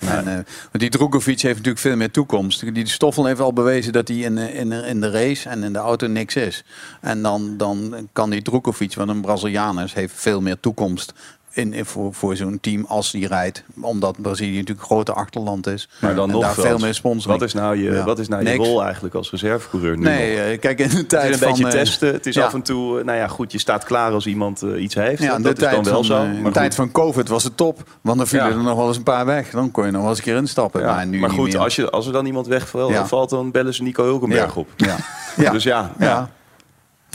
[0.07, 2.73] En, eh, want die Drukovic heeft natuurlijk veel meer toekomst.
[2.73, 5.63] Die Stoffel heeft al bewezen dat hij in, de- in, de- in de race en
[5.63, 6.63] in de auto niks is.
[7.01, 11.13] En dan, dan kan die Drukovic, wat een Braziliaan is, heeft veel meer toekomst
[11.53, 13.63] in, in- voor, voor zo'n team als die rijdt.
[13.81, 15.89] Omdat Brazilië natuurlijk een grote achterland is.
[16.01, 17.39] maar dan en nog daar veel meer sponsoring.
[17.39, 18.03] Wat is nou je, Ja.
[18.03, 18.67] wat is nou je Niks.
[18.67, 20.45] rol eigenlijk als reservecoureur nu Nee, nog?
[20.45, 22.13] eh, kijk, in de Het tijd is een beetje van, eh, testen.
[22.13, 22.45] Het is ja.
[22.45, 25.21] af en toe, eh, nou ja, goed, je staat klaar als iemand iets heeft.
[25.21, 26.25] Ja, dat is dan wel van, zo.
[26.25, 27.83] Maar de tijd van COVID was het top.
[28.01, 28.55] Want dan vielen Ja.
[28.55, 29.49] er nog wel eens een paar weg.
[29.49, 30.81] Dan kon je nog wel eens een keer instappen.
[30.85, 34.03] Maar nu maar goed, als, je, als er dan iemand wegvalt, dan bellen ze Nico
[34.03, 34.59] Hulkenberg Ja.
[34.61, 34.67] op.
[34.75, 34.95] Ja.
[35.37, 35.51] Ja.
[35.57, 36.29] Dus ja, Ja.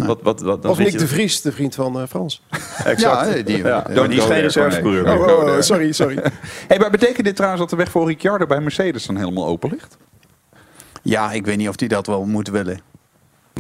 [0.07, 2.43] Wat, wat, wat, dan Of Nick je- de Vries, de vriend van eh, Frans.
[2.85, 3.03] Exact.
[3.37, 5.19] Ja, die- Ja, die- maar die is go geen reservecoureur.
[5.19, 5.63] Oh, oh, there.
[5.63, 6.23] sorry, sorry.
[6.69, 9.71] Hey, maar betekent dit trouwens dat de weg voor Ricciardo bij Mercedes dan helemaal open
[9.71, 9.97] ligt?
[11.03, 12.81] Ja, ik weet niet of die dat wel moet willen.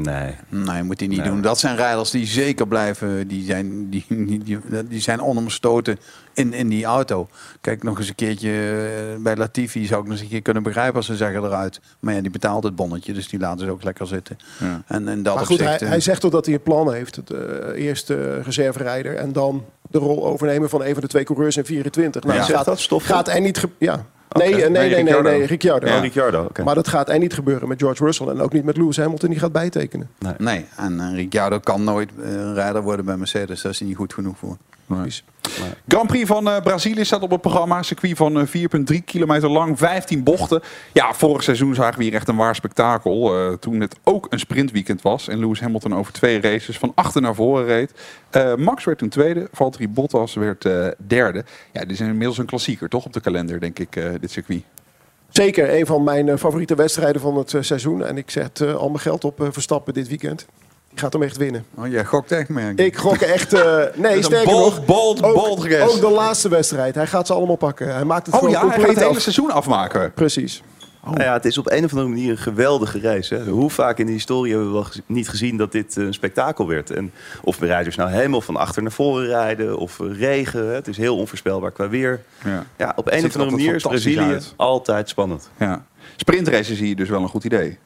[0.03, 0.35] Nee.
[0.49, 1.29] Nee, moet hij niet Nee.
[1.29, 1.41] doen.
[1.41, 3.29] Dat zijn rijders die zeker blijven.
[3.29, 4.59] Die zijn, die, die, die,
[4.89, 5.99] die zijn onomstoten
[6.35, 7.29] in, in die auto.
[7.61, 10.63] Kijk, nog eens een keertje eh, bij Latifi zou ik nog eens een keer kunnen
[10.63, 11.81] begrijpen als ze zeggen eruit.
[12.01, 14.37] Maar ja, die betaalt het bonnetje, dus die laten ze ook lekker zitten.
[14.59, 14.83] Ja.
[14.87, 16.93] En, en dat Maar goed, hij, opzicht, eh, hij zegt toch dat hij een plan
[16.93, 17.17] heeft.
[17.17, 17.39] Het, eh,
[17.85, 21.65] eerst eh, reserverijder en dan de rol overnemen van een van de twee coureurs in
[21.65, 22.23] 24.
[22.25, 22.45] Nou, Ja.
[22.45, 23.15] gaat, dat Stoffel?
[23.15, 23.65] gaat er niet...
[23.79, 24.05] Ja.
[24.33, 24.63] Nee, Oké.
[24.63, 25.31] eh, nee, Nee, nee, nee, Ricciardo.
[25.31, 25.87] nee, Ricciardo.
[25.87, 26.49] Oh, Ricciardo.
[26.65, 29.31] Maar dat gaat er niet gebeuren met George Russell en ook niet met Lewis Hamilton.
[29.31, 30.11] Die gaat bijtekenen.
[30.39, 33.63] Nee, en eh, Ricciardo kan nooit eh, een rijder worden bij Mercedes.
[33.63, 34.57] Daar is hij niet goed genoeg voor.
[34.89, 35.25] Precies.
[35.89, 37.83] Grand Prix van eh, Brazilië staat op het programma.
[37.83, 40.61] Circuit van eh, 4,3 kilometer lang, 15 bochten.
[40.93, 43.35] Ja, vorig seizoen zagen we hier echt een waar spektakel.
[43.39, 45.29] eh, toen het ook een sprintweekend was.
[45.29, 47.93] En Lewis Hamilton over twee races van achter naar voren reed.
[48.31, 49.49] Eh, Max werd toen tweede.
[49.53, 51.45] Valtteri Bottas werd eh, derde.
[51.73, 54.63] Ja, dit is inmiddels een klassieker toch op de kalender, denk ik, eh, dit circuit.
[55.29, 58.05] Zeker een van mijn eh, favoriete wedstrijden van het eh, seizoen.
[58.05, 60.47] En ik zet eh, al mijn geld op eh, Verstappen dit weekend.
[60.99, 61.65] Gaat hem echt winnen.
[61.75, 63.53] Oh, jij gokt echt, merk Ik gok echt...
[63.53, 64.85] eh, nee, sterker bold, nog...
[64.85, 65.95] bold, ook, bold guess.
[65.95, 66.95] ook de laatste wedstrijd.
[66.95, 67.95] Hij gaat ze allemaal pakken.
[67.95, 69.21] Hij maakt het Oh gewoon ja, hij gaat het hele af.
[69.21, 70.13] seizoen afmaken.
[70.13, 70.63] Precies.
[71.05, 73.35] Nou ja, het is op een of andere manier een geweldige race.
[73.35, 73.45] Hè.
[73.45, 76.15] Hoe vaak in de historie hebben we wel gez- niet gezien dat dit eh, een
[76.15, 76.91] spektakel werd.
[76.91, 80.67] En of de rijders nou helemaal van achter naar voren rijden of eh, regen.
[80.67, 80.75] Hè.
[80.75, 82.21] Het is heel onvoorspelbaar qua weer.
[82.45, 82.65] Ja.
[82.77, 84.53] Ja, op een of er andere manier is Brazilië uit.
[84.57, 85.51] altijd spannend.
[85.59, 85.85] Ja.
[86.17, 87.79] Sprintraces zie je dus wel een goed idee.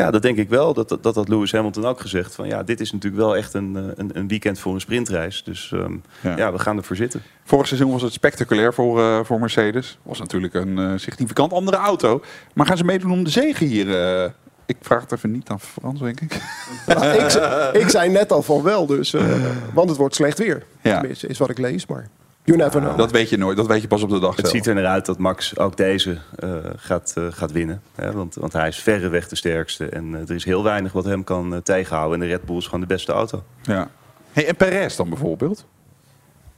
[0.00, 0.74] Ja, dat denk ik wel.
[0.74, 2.34] Dat dat, dat had Lewis Hamilton ook gezegd.
[2.34, 5.42] Van, ja, dit is natuurlijk wel echt een, eh, een, een weekend voor een sprintreis.
[5.44, 6.36] Dus ehm, Ja.
[6.36, 6.52] ja.
[6.52, 7.22] we gaan ervoor zitten.
[7.44, 9.98] Vorig seizoen was het spectaculair voor, eh, voor Mercedes.
[10.02, 12.22] Was natuurlijk een eh, significant andere auto.
[12.54, 13.96] Maar gaan ze meedoen om de zegen hier?
[14.24, 14.30] eh?
[14.66, 16.36] ik vraag het even niet aan Frans, denk ik.
[16.86, 17.32] Nou, ik,
[17.82, 19.24] ik zei net al van wel, dus, eh,
[19.74, 20.62] want het wordt slecht weer.
[20.82, 20.98] Ja.
[20.98, 22.08] Tenminste, is wat ik lees, maar
[22.44, 22.98] you never know.
[22.98, 23.56] Dat weet je nooit.
[23.56, 24.50] Dat weet je pas op de dag Het zelf.
[24.56, 27.82] ziet er naar uit dat Max ook deze eh, gaat, eh, gaat winnen.
[27.94, 28.12] Hè?
[28.12, 29.86] Want, want hij is verreweg de sterkste.
[29.86, 32.20] En eh, er is heel weinig wat hem kan tegenhouden.
[32.20, 33.42] En de Red Bull is gewoon de beste auto.
[33.62, 33.88] Ja.
[34.32, 35.66] Hey, en Perez dan bijvoorbeeld?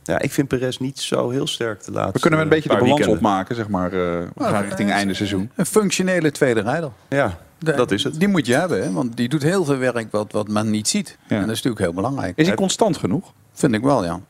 [0.02, 2.12] Ja, ik vind Perez niet zo heel sterk te laten.
[2.12, 3.98] We kunnen we een beetje de balans opmaken, zeg maar, eh,
[4.34, 5.50] we gaan richting einde seizoen.
[5.56, 6.90] Een functionele tweede rijder.
[7.08, 8.18] Ja, De- dat is het.
[8.18, 8.92] Die moet je hebben, hè?
[8.92, 11.18] want die doet heel veel werk wat, wat men niet ziet.
[11.28, 12.32] En dat is natuurlijk heel belangrijk.
[12.36, 13.32] Is hij constant genoeg?
[13.52, 14.20] Vind ik wel, ja.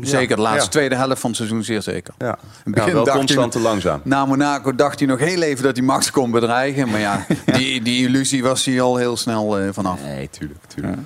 [0.00, 0.70] Zeker de laatste ja.
[0.70, 2.14] tweede helft van het seizoen zeer zeker.
[2.18, 4.00] Ja, In ja wel constant te langzaam.
[4.04, 6.88] Na Monaco dacht hij nog heel even dat hij Max kon bedreigen.
[6.90, 10.02] Maar ja, die, die illusie was hij al heel snel eh, vanaf.
[10.02, 10.64] Nee, tuurlijk.
[10.64, 10.98] tuurlijk.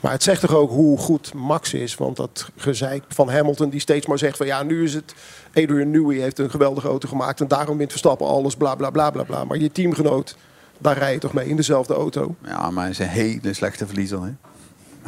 [0.00, 1.94] Maar het zegt toch ook hoe goed Max is.
[1.94, 5.14] Want dat gezeik van Hamilton die steeds maar zegt van ja, nu is het...
[5.54, 9.10] Adrian Newey heeft een geweldige auto gemaakt en daarom wint Verstappen alles, bla bla bla
[9.10, 9.44] bla bla.
[9.44, 10.36] Maar je teamgenoot,
[10.78, 12.34] daar rij je toch mee in dezelfde auto.
[12.44, 14.22] Ja, maar hij is een hele slechte verliezer.
[14.22, 14.30] Hè?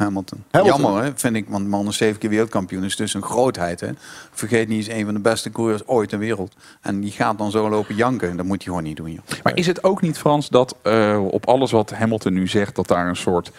[0.01, 0.43] Hamilton.
[0.51, 0.81] Hamilton.
[0.81, 1.45] Jammer, hè, vind ik.
[1.49, 2.83] Want de man is zeven keer wereldkampioen.
[2.83, 3.79] is dus een grootheid.
[3.79, 3.89] Hè?
[4.31, 6.53] Vergeet niet, is een van de beste coureurs ooit ter wereld.
[6.81, 8.37] En die gaat dan zo lopen janken.
[8.37, 9.11] Dat moet hij gewoon niet doen.
[9.11, 9.23] Joh.
[9.43, 12.87] Maar is het ook niet, Frans, dat eh, op alles wat Hamilton nu zegt, dat
[12.87, 13.51] daar een soort.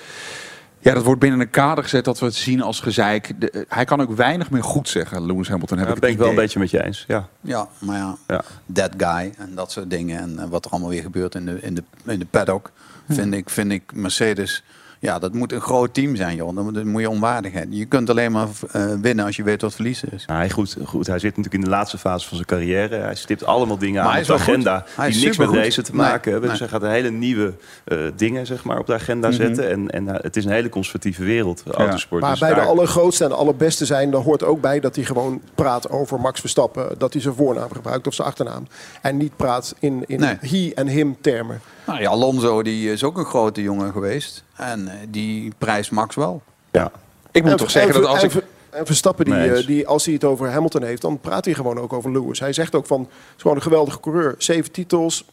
[0.79, 3.41] Ja, dat wordt binnen een kader gezet dat we het zien als gezeik.
[3.41, 5.79] De, eh, hij kan ook weinig meer goed zeggen, Lewis Hamilton.
[5.79, 7.05] Heb Daar ik ben ik wel een beetje met je eens.
[7.09, 7.29] Ja.
[7.41, 8.43] Ja, maar ja, Ja.
[8.73, 10.21] that guy en dat soort dingen.
[10.21, 12.71] En eh, wat er allemaal weer gebeurt in de, in de, in de paddock.
[13.09, 14.63] Vind, ik, vind ik Mercedes...
[15.03, 16.55] Ja, dat moet een groot team zijn, joh.
[16.55, 17.67] Dan moet- dan moet je onwaardigheid.
[17.71, 20.27] Je kunt alleen maar eh, winnen als je weet wat verliezen is.
[20.27, 22.97] Nou, hij, goed, goed, hij zit natuurlijk in de laatste fase van zijn carrière.
[22.97, 25.91] Hij stipt allemaal dingen Maar aan op de agenda Hij die niks met racen te
[25.95, 26.51] Nee, maken hebben.
[26.51, 26.69] Dus nee.
[26.69, 29.71] hij gaat hele nieuwe eh, dingen zeg maar, op de agenda zetten.
[29.71, 32.21] En, en eh, het is een hele conservatieve wereld, autosport.
[32.23, 34.95] Maar Dus bij de daar- allergrootste en de allerbeste zijn, dan hoort ook bij dat
[34.97, 36.95] hij gewoon praat over Max Verstappen.
[36.99, 38.67] Dat hij zijn voornaam gebruikt of zijn achternaam.
[39.03, 40.37] En niet praat in, in Nee.
[40.41, 41.61] he en him termen.
[41.87, 44.45] Nou ja, Alonso die is ook een grote jongen geweest.
[44.63, 46.43] En eh, die prijst Max wel.
[46.71, 46.91] ja.
[47.31, 48.45] Ik moet En- toch zeggen en- dat als en- ik.
[48.71, 51.55] En Verstappen, die, Nee eh, die, als hij het over Hamilton heeft, dan praat hij
[51.55, 52.41] gewoon ook over Lewis.
[52.41, 54.35] Hij zegt ook van, het is gewoon een geweldige coureur.
[54.39, 55.25] Zeven titels,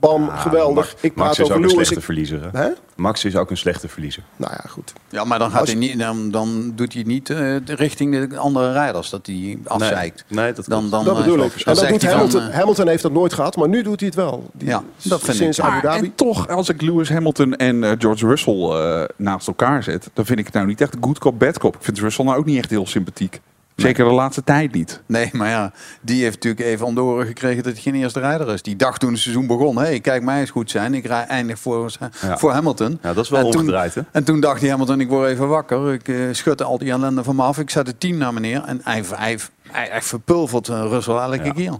[0.00, 0.74] bam, Ah, geweldig.
[0.74, 2.48] Max- ik praat Max is over ook een slechte Ik- verliezer.
[2.52, 2.68] hè?
[2.96, 4.22] Max is ook een slechte verliezer.
[4.36, 4.92] Nou ja, goed.
[5.08, 8.28] Ja, maar dan, gaat Als- hij niet, dan, dan doet hij niet eh, de richting
[8.28, 9.10] de andere rijders.
[9.10, 10.24] Dat hij afzeikt.
[10.28, 11.52] Nee, nee, dat dan, dan, dat eh, bedoel ik.
[11.54, 12.40] En dat zegt doet van, Hamilton.
[12.48, 14.50] eh, Hamilton heeft dat nooit gehad, maar nu doet hij het wel.
[14.52, 15.64] Die- Ja, dat vind sinds ik.
[15.64, 16.04] Abu Dhabi.
[16.06, 20.38] en toch, als ik Lewis Hamilton en George Russell eh, naast elkaar zet, dan vind
[20.38, 21.74] ik het nou niet echt good cop, bad cop.
[21.76, 23.40] Ik vind Russell nou ook niet echt heel sympathiek.
[23.82, 25.02] Zeker de laatste tijd niet.
[25.06, 28.20] Nee, maar ja, die heeft natuurlijk even om de oren gekregen dat hij geen eerste
[28.20, 28.62] rijder is.
[28.62, 30.94] Die dacht toen het seizoen begon, hé, hey, kijk mij eens goed zijn.
[30.94, 31.90] Ik rij eindig voor,
[32.22, 32.38] Ja.
[32.38, 32.98] voor Hamilton.
[33.02, 34.00] Ja, dat is wel En toen- omgedraaid, hè?
[34.12, 35.92] En toen dacht hij Hamilton, ik word even wakker.
[35.92, 37.58] Ik eh, schud al die ellende van me af.
[37.58, 38.62] Ik zet het team naar meneer.
[38.64, 39.38] En hij, hij,
[39.70, 41.52] hij, hij verpulvert eh, Russell elke Ja.
[41.52, 41.72] keer.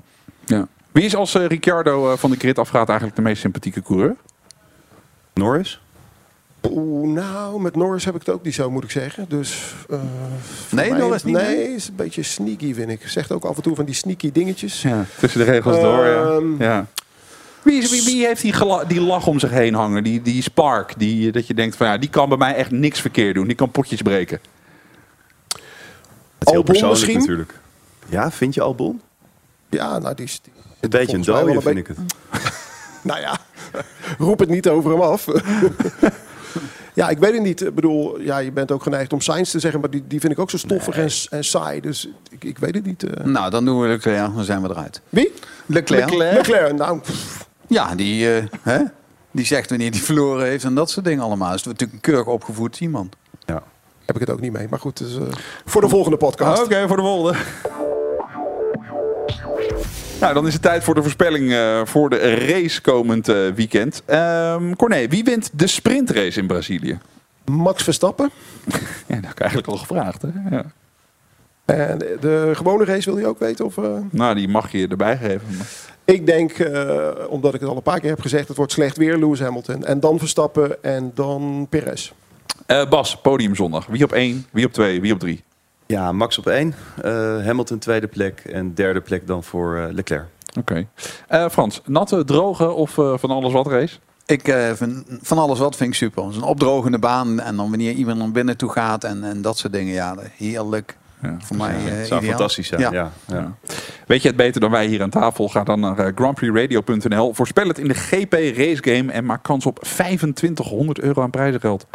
[0.46, 0.66] Ja.
[0.92, 4.16] Wie is als eh, Ricciardo eh, van de grid afgaat eigenlijk de meest sympathieke coureur?
[5.34, 5.80] Norris?
[6.70, 9.26] Oeh, nou, met Norris heb ik het ook niet zo, moet ik zeggen.
[9.28, 9.98] Dus, eh,
[10.70, 11.74] Nee, mij- Norris niet, Nee, nee?
[11.74, 13.08] is een beetje sneaky, vind ik.
[13.08, 14.82] Zegt ook af en toe van die sneaky dingetjes.
[14.82, 16.22] Ja, tussen de regels door, ja.
[16.22, 16.86] Ehm, ja.
[17.62, 18.54] Wie, wie, wie heeft die,
[18.86, 20.04] die lach om zich heen hangen?
[20.04, 23.00] Die, die spark, die, dat je denkt van ja, die kan bij mij echt niks
[23.00, 23.46] verkeerd doen.
[23.46, 24.38] Die kan potjes breken.
[25.48, 25.60] Het is
[26.38, 27.18] heel Albon persoonlijk misschien?
[27.18, 27.54] natuurlijk.
[28.08, 29.00] Ja, vind je Albon?
[29.68, 30.40] Ja, nou, die is...
[30.42, 31.96] die- Een beetje een een vind ik het.
[33.02, 33.38] Nou ja,
[34.18, 35.26] roep het niet over hem af.
[36.98, 37.60] ja, ik weet het niet.
[37.66, 40.32] Ik bedoel, ja, je bent ook geneigd om Sainz te zeggen, maar die, die vind
[40.32, 41.80] ik ook zo stoffig en, en saai.
[41.80, 43.02] Dus ik, ik weet het niet.
[43.02, 43.24] eh.
[43.24, 45.00] Nou, dan doen we Leclerc, dan zijn we eruit.
[45.08, 45.32] Wie?
[45.66, 46.12] Leclerc?
[46.14, 46.72] Leclerc.
[46.76, 48.78] Nou, pff, Ja, die, eh, hè?
[49.30, 51.54] die zegt wanneer hij verloren heeft en dat soort dingen allemaal.
[51.54, 53.16] Is natuurlijk een keurig opgevoed iemand.
[53.46, 53.62] Ja.
[54.06, 54.66] heb ik het ook niet mee.
[54.70, 55.22] Maar goed, dus, eh,
[55.64, 56.62] voor de volgende podcast.
[56.62, 57.38] Oké, voor de volgende.
[60.20, 64.02] Nou, dan is het tijd voor de voorspelling eh, voor de race komend eh, weekend.
[64.06, 66.98] Ehm Corné, wie wint de sprintrace in Brazilië?
[67.44, 68.30] Max Verstappen.
[69.06, 70.22] Ja, dat heb ik eigenlijk al gevraagd.
[70.22, 70.28] Hè?
[70.56, 70.64] Ja.
[71.64, 73.64] En de gewone race wil je ook weten?
[73.64, 73.84] Of, eh?
[74.10, 75.56] Nou, die mag je erbij geven.
[75.56, 75.66] maar-
[76.04, 76.70] Ik denk,
[77.28, 79.84] omdat ik het al een paar keer heb gezegd, het wordt slecht weer, Lewis Hamilton.
[79.84, 82.12] En dan Verstappen en dan Perez.
[82.88, 83.86] Bas, podium zondag.
[83.86, 85.44] Wie op 1, wie op 2, wie op 3?
[85.88, 86.74] Ja, Max op één.
[87.02, 87.12] eh,
[87.44, 88.40] Hamilton tweede plek.
[88.52, 90.24] En derde plek dan voor eh, Leclerc.
[90.58, 90.86] Oké.
[91.28, 93.98] Eh, Frans, natte, droge of van alles wat race?
[94.26, 96.22] Ik eh, vind van alles wat vind ik super.
[96.22, 99.42] Het is een opdrogende baan en dan wanneer iemand naar binnen toe gaat en, en
[99.42, 99.92] dat soort dingen.
[99.92, 100.96] Ja, heerlijk.
[101.22, 101.36] Ja.
[101.38, 102.36] Voor mij Het zou ideaal.
[102.36, 102.80] fantastisch zijn.
[102.80, 102.90] Ja.
[102.92, 103.10] Ja.
[103.26, 103.54] Ja.
[104.06, 105.48] Weet je het beter dan wij hier aan tafel?
[105.48, 107.34] Ga dan naar grandprixradio.nl.
[107.34, 111.86] Voorspel het in de GP Race Game en maak kans op 2500 euro aan prijzengeld.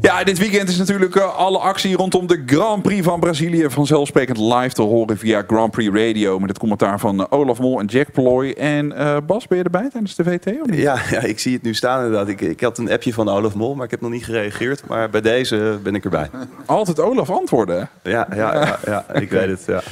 [0.00, 4.38] Ja, dit weekend is natuurlijk eh, alle actie rondom de Grand Prix van Brazilië vanzelfsprekend
[4.38, 7.86] live te horen via Grand Prix Radio met het commentaar van eh, Olaf Mol en
[7.86, 8.50] Jack Ploy.
[8.50, 10.50] En eh, Bas, ben je erbij tijdens de VT?
[10.70, 12.28] Ja, ja, ik zie het nu staan inderdaad.
[12.28, 14.86] Ik, ik had een appje van Olaf Mol, maar ik heb nog niet gereageerd.
[14.86, 16.30] Maar bij deze ben ik erbij.
[16.66, 17.88] Altijd Olaf antwoorden.
[18.02, 19.64] Ja, ja, ja, ja ik weet het.
[19.66, 19.82] Ja.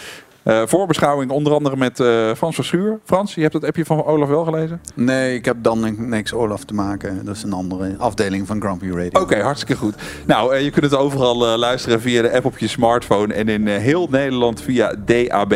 [0.48, 2.98] Eh, voorbeschouwing onder andere met eh, Frans van Schuur.
[3.04, 4.80] Frans, je hebt het appje van Olaf wel gelezen?
[4.94, 7.24] Nee, ik heb dan niks Olaf te maken.
[7.24, 9.20] Dat is een andere afdeling van Prix Radio.
[9.20, 9.94] Oké, hartstikke goed.
[10.26, 13.48] Nou, eh, je kunt het overal eh, luisteren via de app op je smartphone en
[13.48, 15.54] in heel Nederland via DAB+.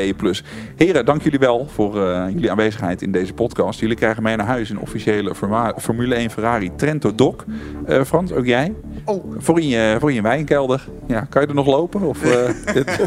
[0.77, 3.81] Heren, dank jullie wel voor eh, jullie aanwezigheid in deze podcast.
[3.81, 7.35] Jullie krijgen mee naar huis een officiële Forma- Formule 1 Ferrari Trento Doc.
[7.87, 8.75] Eh, Frans, ook jij?
[9.05, 10.89] Oh, voor in je, voor in je wijnkelder.
[11.07, 12.01] Ja, kan je er nog lopen?
[12.03, 12.31] Of, eh,
[12.75, 12.99] dit-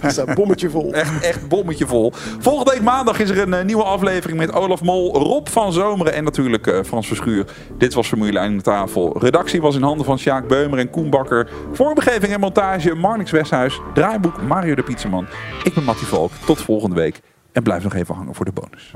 [0.00, 0.92] Het staat bommetje vol.
[0.94, 2.12] Echt, echt bommetje vol.
[2.38, 6.12] Volgende week maandag is er een eh, nieuwe aflevering met Olaf Mol, Rob van Zomeren
[6.12, 7.44] en natuurlijk eh, Frans Verschuur.
[7.78, 9.18] Dit was Formule 1 aan tafel.
[9.18, 11.50] Redactie was in handen van Sjaak Beumer en Koen Bakker.
[11.72, 13.80] Vormgeving en montage Marnix Westhuis.
[13.94, 15.26] Draaiboek Mario de Pizzaman.
[15.64, 16.32] Ik ben Mattie Valk.
[16.46, 17.20] Tot volgende week.
[17.52, 18.90] En blijf nog even hangen voor de bonus.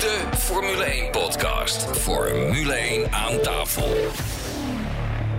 [0.00, 1.98] De Formule 1 podcast.
[1.98, 3.88] Formule 1 aan tafel.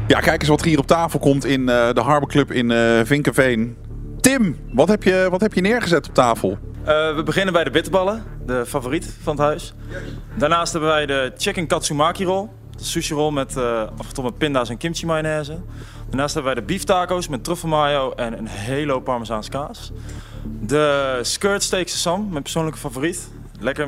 [0.10, 2.72] Ja, kijk eens wat er hier op tafel komt in eh, de Harbor Club in
[2.72, 3.78] eh Vinkenveen.
[4.20, 6.58] Tim, wat heb, je, wat heb je neergezet op tafel?
[6.84, 9.74] Eh, we beginnen bij de bitterballen, de favoriet van het huis.
[10.36, 12.48] Daarnaast hebben wij de chicken katsumaki roll.
[12.78, 15.60] De sushi roll met uh, afgetrokken pinda's en kimchi mayonaise.
[16.08, 19.92] Daarnaast hebben wij de beef tacos met truffel mayo en een hele hoop parmezaanse kaas.
[20.62, 23.32] De skirt steak sesam, mijn persoonlijke favoriet.
[23.60, 23.88] Lekker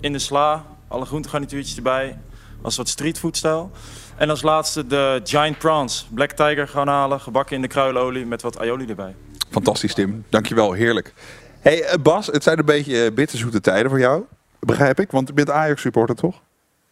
[0.00, 2.18] in de sla, alle groentegarnituurtjes erbij.
[2.62, 3.70] Als wat streetfood stijl.
[4.16, 8.58] En als laatste de giant prawns, black tiger garnalen, gebakken in de kruilolie met wat
[8.58, 9.14] aioli erbij.
[9.50, 10.24] Fantastisch, Tim.
[10.28, 11.12] Dankjewel, heerlijk.
[11.60, 14.22] hey, eh, Bas, het zijn een beetje eh, bitterzoete tijden voor jou.
[14.60, 16.40] Begrijp ik, want je bent Ajax-supporter, toch?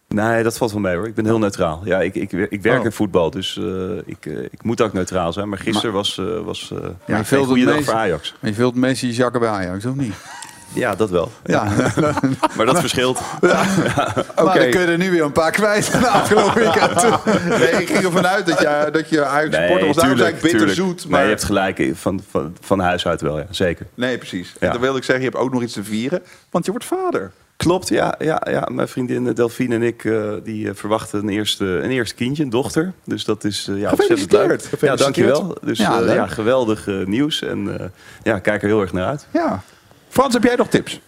[0.07, 1.07] Nee, dat valt wel mee hoor.
[1.07, 1.81] Ik ben heel neutraal.
[1.83, 2.85] Ja, ik, ik, ik werk Oh.
[2.85, 5.49] in voetbal, dus eh, ik, ik moet ook neutraal zijn.
[5.49, 7.17] Maar gisteren was, eh was eh Ja,
[7.55, 8.35] je dag voor Ajax.
[8.39, 10.13] Maar je vult Messi zakken bij Ajax, of niet?
[10.73, 11.31] Ja, dat wel.
[11.45, 11.67] Ja.
[12.55, 13.19] Maar dat verschilt.
[13.41, 17.01] Maar dan kun je er nu weer een paar kwijt de afgelopen weekend.
[17.59, 19.95] nee, ik ging ervan uit dat je, dat je Ajax-supporter was.
[19.95, 21.01] Daarom zei ik bitterzoet.
[21.01, 21.21] Nee, Maar...
[21.21, 21.91] je hebt gelijk.
[21.93, 23.45] Van, van, van huis uit wel, ja.
[23.49, 23.85] Zeker.
[23.93, 24.53] Nee, precies.
[24.59, 24.67] Ja.
[24.67, 26.21] En dan wilde ik zeggen, je hebt ook nog iets te vieren.
[26.49, 27.31] Want je wordt vader.
[27.63, 28.67] Klopt, ja, ja, ja.
[28.71, 32.43] Mijn vriendin eh, Delphine en ik eh, die eh, verwachten een eerste, een eerste kindje,
[32.43, 32.93] een dochter.
[33.03, 34.41] Dus dat is ja, ontzettend leuk.
[34.41, 34.79] Gefeliciteerd.
[34.79, 35.57] Ja, dankjewel.
[35.61, 37.41] Dus Ja, ja, ja, geweldig nieuws.
[37.41, 37.91] En
[38.23, 39.27] ja, kijk er heel erg naar uit.
[39.31, 39.63] Ja.
[40.13, 41.01] Frans, heb jij nog tips?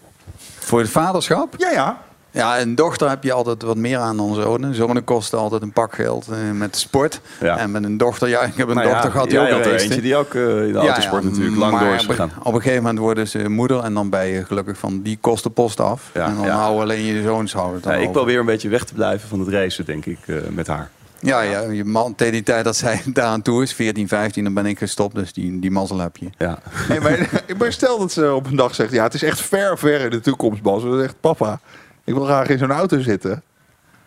[0.59, 1.53] Voor het vaderschap?
[1.57, 1.97] Ja, ja.
[2.31, 4.75] Ja, een dochter heb je altijd wat meer aan dan zonen.
[4.75, 7.21] Zonen kosten altijd een pak geld eh, met sport.
[7.39, 7.57] Ja.
[7.57, 9.65] En met een dochter, ja, ik heb een Nou ja, dochter gehad die ook had
[9.65, 12.31] er eentje die ook eh, in de autosport natuurlijk lang door is op- gegaan.
[12.43, 15.53] Op een gegeven moment worden ze moeder en dan ben je gelukkig van die kosten
[15.53, 16.09] post af.
[16.13, 17.75] Ja, en dan hou alleen je zoons houden.
[17.75, 18.21] het dan Ja, ik over.
[18.21, 20.89] probeer een beetje weg te blijven van het racen, denk ik, eh, met haar.
[21.25, 24.53] Ja, ja, je man, tegen die tijd dat zij daaraan toe is, 14, 15, dan
[24.53, 25.15] ben ik gestopt.
[25.15, 26.29] Dus die, die mazzel heb je.
[26.37, 26.59] Ja.
[26.89, 28.91] Nee, maar, maar stel dat ze op een dag zegt...
[28.91, 30.81] Ja, het is echt ver, ver in de toekomst, Bas.
[30.81, 31.59] Ze zegt, papa,
[32.03, 33.43] ik wil graag in zo'n auto zitten.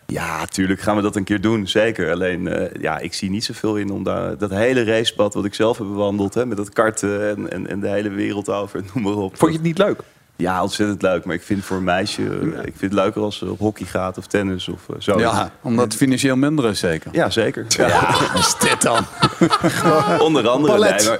[0.05, 2.11] Ja, tuurlijk gaan we dat een keer doen, zeker.
[2.11, 5.53] Alleen, eh, ja, ik zie niet zoveel in om daar, dat hele racepad wat ik
[5.53, 6.33] zelf heb bewandeld...
[6.33, 9.37] Hè, met dat karten en, en, en de hele wereld over, noem maar op.
[9.37, 10.01] Vond je het niet leuk?
[10.39, 11.25] Ja, ontzettend leuk.
[11.25, 13.85] Maar ik vind voor een meisje, eh, ik vind het leuker als ze op hockey
[13.85, 15.19] gaat of tennis of eh, zo.
[15.19, 17.11] Ja, omdat het financieel minder is zeker.
[17.13, 17.65] Ja, zeker.
[17.67, 18.15] Ja.
[18.39, 19.05] is dit dan?
[20.27, 20.79] Onder andere.
[20.79, 21.19] Nee, maar,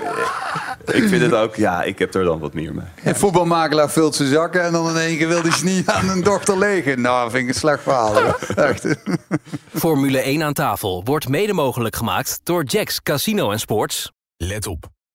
[0.85, 2.85] eh, ik vind het ook, ja, ik heb er dan wat meer mee.
[3.03, 6.09] Een voetbalmakelaar vult zijn zakken en dan in één keer wil hij ze niet aan
[6.09, 7.01] een dochter legen.
[7.01, 8.15] Nou, vind ik een slecht verhaal.
[8.55, 8.85] Echt.
[9.73, 14.11] Formule 1 aan tafel wordt mede mogelijk gemaakt door Jacks Casino en Sports.
[14.37, 14.98] Let op.